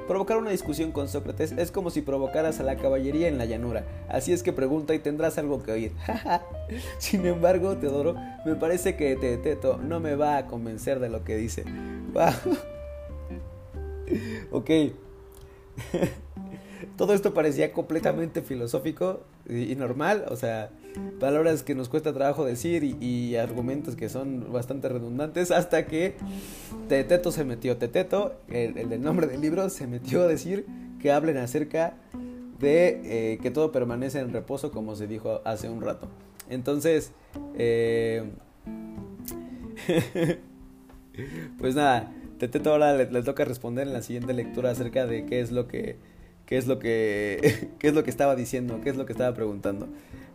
Provocar 0.09 0.39
una 0.39 0.51
discusión 0.51 0.91
con 0.91 1.07
Sócrates 1.07 1.53
es 1.53 1.71
como 1.71 1.91
si 1.91 2.03
provocaras 2.03 2.59
a 2.59 2.65
la 2.65 2.75
caballería 2.75 3.29
en 3.29 3.39
la 3.39 3.45
llanura, 3.45 3.85
así 4.09 4.33
es 4.33 4.43
que 4.43 4.53
pregunta 4.53 4.93
y 4.93 4.99
tendrás 4.99 5.39
algo 5.39 5.63
que 5.63 5.71
oír. 5.71 5.93
Sin 6.99 7.25
embargo, 7.25 7.77
Teodoro, 7.77 8.17
me 8.45 8.57
parece 8.57 8.97
que 8.97 9.15
Teteto 9.15 9.77
no 9.77 10.01
me 10.01 10.17
va 10.17 10.39
a 10.39 10.47
convencer 10.49 10.99
de 10.99 11.11
lo 11.11 11.23
que 11.23 11.37
dice. 11.37 11.65
ok. 14.51 14.71
Todo 16.97 17.15
esto 17.15 17.35
parecía 17.35 17.73
completamente 17.73 18.43
filosófico 18.43 19.21
y 19.49 19.75
normal, 19.75 20.25
o 20.29 20.37
sea, 20.37 20.71
palabras 21.19 21.63
que 21.63 21.75
nos 21.75 21.89
cuesta 21.89 22.13
trabajo 22.13 22.45
decir 22.45 22.85
y, 22.85 23.37
argumentos 23.37 23.97
que 23.97 24.09
son 24.09 24.53
bastante 24.53 24.89
redundantes 24.89 25.51
hasta 25.51 25.87
que 25.87 26.15
Teteto 26.89 27.33
se 27.33 27.45
metió, 27.45 27.77
Teteto, 27.77 28.35
el, 28.49 28.77
el, 28.77 29.03
nombre 29.03 29.27
del 29.27 29.41
libro, 29.41 29.69
se 29.71 29.87
metió 29.87 30.23
a 30.23 30.27
decir 30.27 30.67
que 31.01 31.13
hablen 31.13 31.39
acerca 31.39 31.95
de 32.59 33.33
eh, 33.33 33.39
que 33.39 33.51
todo 33.51 33.73
permanece 33.73 34.21
en 34.21 34.33
reposo 34.33 34.71
como 34.71 34.95
se 34.95 35.07
dijo 35.07 35.41
hace 35.45 35.69
un 35.69 35.81
rato. 35.81 36.09
Entonces, 36.49 37.13
eh, 37.57 38.31
pues 41.59 41.75
nada, 41.75 42.13
Teteto 42.41 42.73
ahora 42.73 42.95
le, 42.95 43.23
toca 43.23 43.45
responder 43.45 43.87
en 43.87 43.93
la 43.93 44.01
siguiente 44.01 44.33
lectura 44.33 44.71
acerca 44.71 45.07
de 45.07 45.27
qué 45.27 45.41
es 45.41 45.53
lo 45.53 45.69
que 45.69 45.97
qué 46.47 46.57
es 46.57 46.67
lo 46.67 46.79
que 46.79 47.69
qué 47.79 47.89
es 47.89 47.95
lo 47.95 48.03
que 48.03 48.09
estaba 48.09 48.35
diciendo, 48.35 48.81
qué 48.83 48.89
es 48.89 48.97
lo 48.97 49.05
que 49.05 49.13
estaba 49.13 49.35
preguntando. 49.35 49.89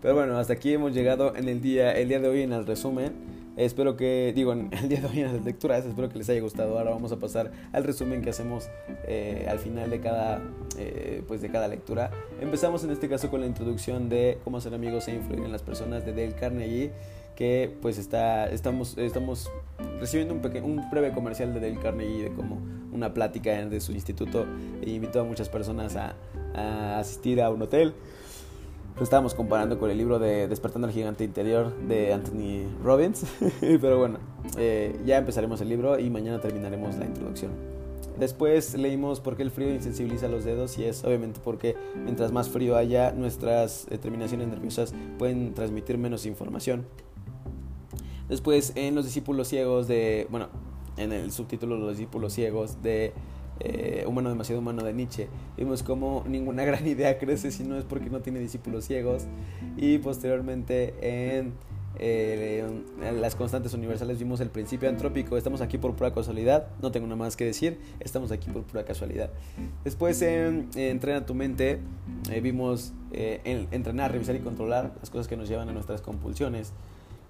Pero 0.04 0.14
bueno, 0.14 0.38
hasta 0.38 0.54
aquí 0.54 0.72
hemos 0.72 0.94
llegado 0.94 1.36
en 1.36 1.50
el 1.50 1.62
día 1.62 1.92
el 1.94 2.08
día 2.08 2.20
de 2.20 2.30
hoy 2.30 2.44
en 2.44 2.54
el 2.54 2.68
resumen. 2.68 3.12
Espero 3.58 3.96
que, 3.96 4.34
digo, 4.36 4.54
en 4.54 4.70
el 4.74 4.88
día 4.88 5.02
de 5.02 5.08
hoy 5.08 5.22
en 5.22 5.34
las 5.34 5.44
lecturas, 5.44 5.84
espero 5.84 6.10
que 6.10 6.20
les 6.20 6.30
haya 6.30 6.42
gustado. 6.42 6.78
Ahora 6.78 6.92
vamos 6.92 7.12
a 7.12 7.18
pasar 7.18 7.52
al 7.72 7.84
resumen 7.84 8.22
que 8.22 8.30
hacemos 8.30 8.70
eh, 9.08 9.48
al 9.50 9.58
final 9.58 9.90
de 9.90 10.00
cada, 10.00 10.42
eh, 10.78 11.24
pues 11.28 11.42
de 11.42 11.50
cada 11.50 11.68
lectura. 11.68 12.12
Empezamos 12.40 12.84
en 12.84 12.92
este 12.92 13.10
caso 13.10 13.32
con 13.32 13.42
la 13.42 13.48
introducción 13.48 14.10
de 14.10 14.38
cómo 14.44 14.62
ser 14.62 14.76
amigos 14.76 15.08
e 15.08 15.16
influir 15.16 15.44
en 15.44 15.52
las 15.52 15.64
personas 15.64 16.06
de 16.06 16.12
Dale 16.12 16.36
Carnegie 16.36 16.92
que 17.36 17.76
pues 17.82 17.98
está, 17.98 18.50
estamos, 18.50 18.98
estamos 18.98 19.50
recibiendo 20.00 20.34
un, 20.34 20.42
pequeño, 20.42 20.66
un 20.66 20.90
breve 20.90 21.12
comercial 21.12 21.54
de 21.54 21.60
Dale 21.60 21.80
Carnegie 21.80 22.24
de 22.24 22.34
como 22.34 22.60
una 22.92 23.14
plática 23.14 23.52
de 23.66 23.82
su 23.82 23.92
instituto 23.92 24.46
e 24.82 24.90
invitó 24.90 25.22
a 25.22 25.24
muchas 25.24 25.50
personas 25.50 25.96
a, 25.96 26.16
asistir 26.98 27.42
a 27.42 27.50
un 27.50 27.62
hotel. 27.62 27.94
Lo 28.98 29.04
estábamos 29.04 29.34
comparando 29.34 29.78
con 29.78 29.92
el 29.92 29.98
libro 29.98 30.20
de 30.20 30.48
Despertando 30.48 30.88
al 30.88 30.94
Gigante 30.94 31.26
Interior 31.26 31.76
de 31.86 32.14
Anthony 32.14 32.64
Robbins, 32.82 33.26
pero 33.60 34.00
bueno, 34.00 34.20
eh, 34.58 34.98
ya 35.06 35.18
empezaremos 35.18 35.60
el 35.60 35.68
libro 35.68 36.00
y 36.00 36.10
mañana 36.10 36.40
terminaremos 36.40 36.96
la 36.96 37.06
introducción. 37.06 37.52
Después 38.18 38.74
leímos 38.76 39.20
por 39.20 39.36
qué 39.36 39.44
el 39.44 39.52
frío 39.52 39.74
insensibiliza 39.74 40.30
los 40.30 40.46
dedos 40.46 40.78
y 40.78 40.86
es 40.86 41.04
obviamente 41.04 41.42
porque 41.44 41.76
mientras 41.96 42.32
más 42.32 42.48
frío 42.48 42.78
haya, 42.78 43.12
nuestras 43.12 43.88
terminaciones 44.02 44.48
nerviosas 44.48 44.94
pueden 45.18 45.54
transmitir 45.54 45.98
menos 45.98 46.26
información. 46.26 46.86
Después 48.30 48.74
en 48.76 48.96
los 48.96 49.06
discípulos 49.06 49.48
ciegos 49.48 49.88
de, 49.88 50.28
bueno, 50.30 50.48
en 50.98 51.12
el 51.12 51.32
subtítulo 51.32 51.78
Los 51.78 51.98
discípulos 51.98 52.34
ciegos 52.34 52.82
de 52.82 53.14
eh, 53.60 54.04
Humano 54.06 54.30
demasiado 54.30 54.60
humano 54.60 54.84
de 54.84 54.94
Nietzsche, 54.94 55.30
vimos 55.56 55.82
como 55.82 56.26
ninguna 56.28 56.66
gran 56.66 56.86
idea 56.86 57.18
crece 57.18 57.52
si 57.52 57.64
no 57.64 57.78
es 57.78 57.86
porque 57.86 58.10
no 58.10 58.20
tiene 58.20 58.40
discípulos 58.40 58.86
ciegos. 58.86 59.24
Y 59.78 59.98
posteriormente 60.00 60.94
en, 61.02 61.54
eh, 61.98 62.68
en 63.02 63.22
las 63.22 63.36
constantes 63.36 63.74
universales 63.74 64.20
vimos 64.20 64.42
el 64.42 64.50
principio 64.50 64.90
antrópico, 64.90 65.38
estamos 65.38 65.62
aquí 65.62 65.78
por 65.78 65.96
pura 65.96 66.14
casualidad, 66.14 66.68
no 66.82 66.92
tengo 66.92 67.08
nada 67.08 67.16
más 67.16 67.38
que 67.38 67.46
decir, 67.46 67.80
estamos 68.02 68.32
aquí 68.32 68.50
por 68.50 68.64
pura 68.64 68.84
casualidad. 68.84 69.30
Después 69.86 70.22
en, 70.22 70.70
Entrena 70.76 71.26
tu 71.26 71.34
mente 71.34 71.80
eh, 72.30 72.42
vimos 72.42 72.94
entrenar, 73.14 74.12
revisar 74.12 74.36
y 74.36 74.40
controlar 74.40 74.94
las 75.00 75.10
cosas 75.10 75.30
que 75.30 75.38
nos 75.38 75.48
llevan 75.48 75.70
a 75.70 75.72
nuestras 75.72 76.02
compulsiones. 76.02 76.74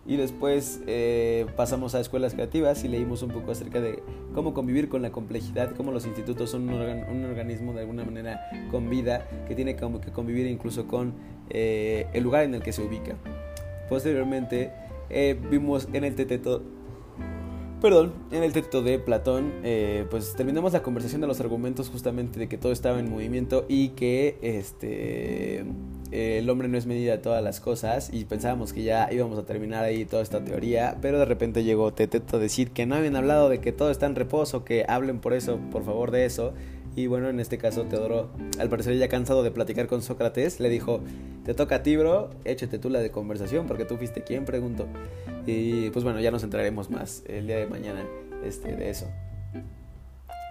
Y 0.07 0.17
después 0.17 0.81
eh, 0.85 1.47
pasamos 1.55 1.95
a 1.95 1.99
escuelas 1.99 2.35
creativas 2.35 2.83
y 2.83 2.87
leímos 2.87 3.23
un 3.23 3.31
poco 3.31 3.51
acerca 3.51 3.81
de 3.81 4.03
cómo 4.35 4.53
convivir 4.53 4.87
con 4.87 5.01
la 5.01 5.11
complejidad, 5.11 5.75
cómo 5.75 5.91
los 5.91 6.05
institutos 6.05 6.51
son 6.51 6.69
un, 6.69 6.75
un 6.75 7.25
organismo 7.25 7.73
de 7.73 7.81
alguna 7.81 8.03
manera 8.03 8.39
con 8.69 8.87
vida 8.89 9.27
que 9.47 9.55
tiene 9.55 9.75
como 9.75 10.01
que 10.01 10.11
convivir 10.11 10.45
incluso 10.45 10.87
con 10.87 11.13
eh, 11.49 12.07
el 12.13 12.23
lugar 12.23 12.43
en 12.43 12.53
el 12.53 12.61
que 12.61 12.71
se 12.71 12.83
ubica. 12.83 13.15
Posteriormente 13.89 14.71
eh, 15.09 15.39
vimos 15.49 15.87
en 15.91 16.03
el 16.03 16.13
teteto, 16.13 16.61
perdón, 17.81 18.13
en 18.31 18.43
el 18.43 18.53
teteto 18.53 18.83
de 18.83 18.99
Platón, 18.99 19.53
pues 20.11 20.35
terminamos 20.35 20.73
la 20.73 20.83
conversación 20.83 21.21
de 21.21 21.27
los 21.27 21.39
argumentos 21.39 21.89
justamente 21.89 22.39
de 22.39 22.47
que 22.47 22.59
todo 22.59 22.71
estaba 22.71 22.99
en 22.99 23.09
movimiento 23.09 23.65
y 23.67 23.89
que 23.89 24.37
este 24.43 25.65
eh, 26.15 26.37
el 26.37 26.49
hombre 26.49 26.69
no 26.69 26.77
es 26.77 26.85
medida 26.85 27.11
de 27.11 27.17
todas 27.17 27.43
las 27.43 27.59
cosas 27.59 28.09
y 28.13 28.23
pensábamos 28.23 28.71
que 28.71 28.83
ya 28.83 29.09
íbamos 29.11 29.37
a 29.37 29.43
terminar 29.45 29.83
ahí 29.83 30.05
toda 30.05 30.23
esta 30.23 30.41
teoría, 30.45 30.97
pero 31.01 31.19
de 31.19 31.25
repente 31.25 31.65
llegó 31.65 31.91
Teteto 31.91 32.37
a 32.37 32.39
decir 32.39 32.71
que 32.71 32.85
no 32.85 32.95
habían 32.95 33.17
hablado 33.17 33.49
de 33.49 33.59
que 33.59 33.73
todo 33.73 33.91
está 33.91 34.05
en 34.05 34.15
reposo, 34.15 34.63
que 34.63 34.85
hablen 34.87 35.19
por 35.19 35.33
eso, 35.33 35.59
por 35.73 35.83
favor 35.83 36.11
de 36.11 36.23
eso, 36.23 36.53
Y 36.95 37.07
bueno, 37.07 37.27
en 37.27 37.41
este 37.41 37.57
caso 37.57 37.83
Teodoro, 37.83 38.29
al 38.57 38.69
parecer 38.69 38.97
ya 38.97 39.09
cansado 39.09 39.43
de 39.43 39.51
platicar 39.51 39.87
con 39.87 40.01
Sócrates, 40.01 40.61
le 40.61 40.69
dijo, 40.69 41.01
te 41.43 41.53
toca 41.53 41.75
a 41.75 41.83
ti, 41.83 41.97
bro, 41.97 42.29
échate 42.45 42.79
tú 42.79 42.89
la 42.89 42.99
de 42.99 43.11
conversación 43.11 43.67
porque 43.67 43.83
tú 43.83 43.97
fuiste 43.97 44.23
quien 44.23 44.45
preguntó. 44.45 44.87
Y 45.45 45.89
pues 45.89 46.05
bueno, 46.05 46.21
ya 46.21 46.31
nos 46.31 46.43
entraremos 46.43 46.89
más 46.89 47.23
el 47.27 47.47
día 47.47 47.57
de 47.57 47.67
mañana 47.67 48.05
este, 48.45 48.73
de 48.73 48.89
eso. 48.89 49.07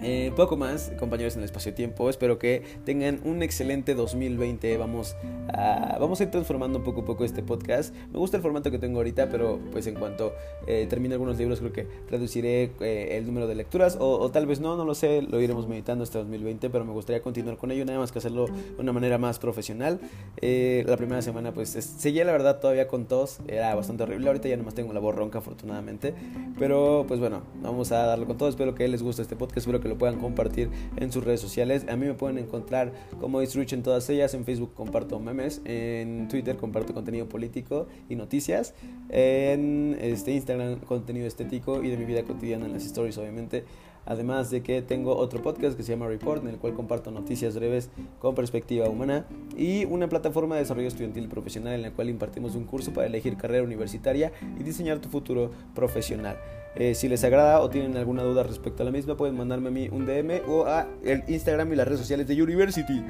Eh, 0.01 0.33
poco 0.35 0.57
más, 0.57 0.93
compañeros 0.99 1.35
en 1.35 1.41
el 1.41 1.45
espacio-tiempo. 1.45 2.11
Espero 2.11 2.39
que 2.39 2.63
tengan 2.85 3.21
un 3.25 3.43
excelente 3.43 3.95
2020. 3.95 4.77
Vamos 4.77 5.17
a, 5.53 5.99
vamos 6.01 6.21
a 6.21 6.25
ir 6.25 6.31
transformando 6.31 6.83
poco 6.83 7.03
a 7.03 7.05
poco 7.05 7.25
este 7.25 7.43
podcast. 7.43 7.95
Me 8.13 8.19
gusta 8.19 8.37
el 8.37 8.43
formato 8.43 8.71
que 8.71 8.79
tengo 8.79 8.99
ahorita, 8.99 9.29
pero 9.29 9.61
pues 9.71 9.87
en 9.87 9.95
cuanto 9.95 10.35
eh, 10.67 10.87
termine 10.89 11.15
algunos 11.15 11.39
libros, 11.39 11.61
creo 11.61 11.73
que 11.73 11.87
reduciré 12.11 12.73
eh, 12.81 13.17
el 13.17 13.27
número 13.27 13.47
de 13.47 13.55
lecturas. 13.55 13.97
O, 14.01 14.31
tal 14.31 14.47
vez 14.47 14.61
no, 14.61 14.77
no 14.77 14.85
lo 14.85 14.95
sé. 14.95 15.23
Lo 15.23 15.41
iremos 15.41 15.69
meditando 15.69 16.03
este 16.03 16.19
2020, 16.19 16.71
pero 16.71 16.85
me 16.85 16.93
gustaría 16.93 17.23
continuar 17.23 17.57
con 17.57 17.71
ello, 17.71 17.85
nada 17.85 18.01
más 18.01 18.11
que 18.11 18.19
hacerlo 18.19 18.47
de 18.47 18.81
una 18.81 18.93
manera 18.93 19.19
más 19.19 19.39
profesional. 19.39 20.01
la 20.41 20.97
primera 20.97 21.23
semana, 21.23 21.53
pues 21.55 21.69
seguía 21.71 22.25
la 22.25 22.33
verdad 22.33 22.59
todavía 22.61 22.89
con 22.89 23.07
tos. 23.07 23.39
Era 23.47 23.75
bastante 23.75 24.03
horrible. 24.03 24.27
Ahorita 24.27 24.49
ya 24.49 24.57
nomás 24.57 24.75
tengo 24.75 24.93
la 24.93 25.01
voz 25.01 25.15
ronca, 25.15 25.39
afortunadamente. 25.39 26.15
Pero 26.59 27.05
pues 27.07 27.21
bueno, 27.21 27.43
vamos 27.63 27.93
a 27.93 28.07
darlo 28.07 28.27
con 28.27 28.37
todo. 28.37 28.49
Espero 28.49 28.75
que 28.75 28.89
les 28.89 29.03
guste 29.03 29.23
este 29.23 29.37
podcast. 29.37 29.59
Espero 29.59 29.81
que 29.81 29.84
lo 29.89 29.99
puedan 29.99 30.19
compartir 30.19 30.71
en 30.97 31.13
sus 31.13 31.25
redes 31.25 31.41
sociales. 31.41 31.87
A 31.89 31.97
mí 31.97 32.07
me 32.07 32.15
pueden 32.15 32.39
encontrar 32.39 32.93
como 33.21 33.41
Rich 33.41 33.73
en 33.73 33.83
todas 33.83 34.09
ellas. 34.11 34.35
En 34.35 34.45
Facebook 34.45 34.75
comparto 34.75 35.19
memes, 35.21 35.61
en 35.65 36.29
Twitter 36.29 36.57
comparto 36.57 36.95
contenido 36.95 37.29
político 37.29 37.87
y 38.09 38.17
noticias, 38.17 38.75
en 39.11 39.97
este 40.01 40.33
Instagram 40.33 40.81
contenido 40.81 41.27
estético 41.27 41.83
y 41.83 41.91
de 41.91 41.97
mi 41.97 42.05
vida 42.05 42.23
cotidiana 42.25 42.67
en 42.67 42.73
las 42.73 42.85
stories, 42.85 43.19
obviamente. 43.19 43.65
Además 44.07 44.51
de 44.51 44.63
que 44.63 44.83
tengo 44.83 45.17
otro 45.17 45.43
podcast 45.43 45.77
que 45.77 45.83
se 45.83 45.93
llama 45.93 46.07
Report, 46.07 46.43
en 46.43 46.51
el 46.51 46.59
cual 46.59 46.75
comparto 46.75 47.11
noticias 47.11 47.55
breves 47.55 47.91
con 48.19 48.35
perspectiva 48.35 48.89
humana 48.89 49.27
y 49.57 49.87
una 49.87 50.09
plataforma 50.09 50.57
de 50.57 50.63
desarrollo 50.63 50.89
estudiantil 50.89 51.29
profesional 51.29 51.75
en 51.75 51.83
la 51.83 51.91
cual 51.91 52.11
impartimos 52.11 52.55
un 52.55 52.65
curso 52.65 52.93
para 52.93 53.07
elegir 53.07 53.37
carrera 53.37 53.65
universitaria 53.65 54.33
y 54.59 54.63
diseñar 54.63 54.99
tu 54.99 55.09
futuro 55.09 55.53
profesional. 55.75 56.37
Eh, 56.77 56.95
si 56.95 57.09
les 57.09 57.23
agrada 57.25 57.61
o 57.61 57.71
tienen 57.71 57.97
alguna 57.97 58.23
duda 58.23 58.43
respecto 58.43 58.83
a 58.83 58.87
la 58.87 58.93
misma, 58.93 59.17
pueden 59.17 59.37
mandarme 59.37 59.69
a 59.69 59.73
mí 59.73 59.89
un 59.91 60.07
DM 60.07 60.43
o 60.49 60.67
a 60.67 60.89
el 61.05 61.23
Instagram 61.29 61.73
y 61.73 61.77
las 61.77 61.87
redes 61.87 62.01
sociales 62.01 62.27
de 62.27 62.43
University. 62.43 63.05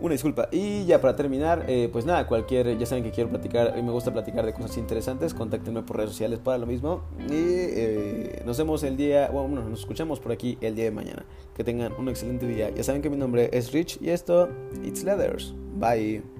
una 0.00 0.12
disculpa. 0.12 0.48
Y 0.50 0.84
ya 0.86 1.00
para 1.00 1.16
terminar, 1.16 1.64
eh, 1.68 1.88
pues 1.92 2.04
nada, 2.04 2.26
cualquier, 2.26 2.76
ya 2.78 2.86
saben 2.86 3.04
que 3.04 3.10
quiero 3.10 3.30
platicar 3.30 3.74
y 3.78 3.82
me 3.82 3.92
gusta 3.92 4.12
platicar 4.12 4.46
de 4.46 4.52
cosas 4.52 4.76
interesantes, 4.78 5.34
contáctenme 5.34 5.82
por 5.82 5.96
redes 5.96 6.10
sociales 6.10 6.38
para 6.38 6.58
lo 6.58 6.66
mismo. 6.66 7.02
Y 7.28 7.32
eh, 7.32 8.42
nos 8.44 8.58
vemos 8.58 8.82
el 8.82 8.96
día, 8.96 9.28
bueno, 9.30 9.62
nos 9.68 9.80
escuchamos 9.80 10.20
por 10.20 10.32
aquí 10.32 10.58
el 10.60 10.74
día 10.74 10.84
de 10.84 10.90
mañana. 10.90 11.24
Que 11.54 11.64
tengan 11.64 11.92
un 11.98 12.08
excelente 12.08 12.46
día. 12.46 12.70
Ya 12.70 12.82
saben 12.82 13.02
que 13.02 13.10
mi 13.10 13.16
nombre 13.16 13.50
es 13.52 13.72
Rich 13.72 13.98
y 14.00 14.10
esto, 14.10 14.48
It's 14.84 15.04
Leathers. 15.04 15.54
Bye. 15.76 16.39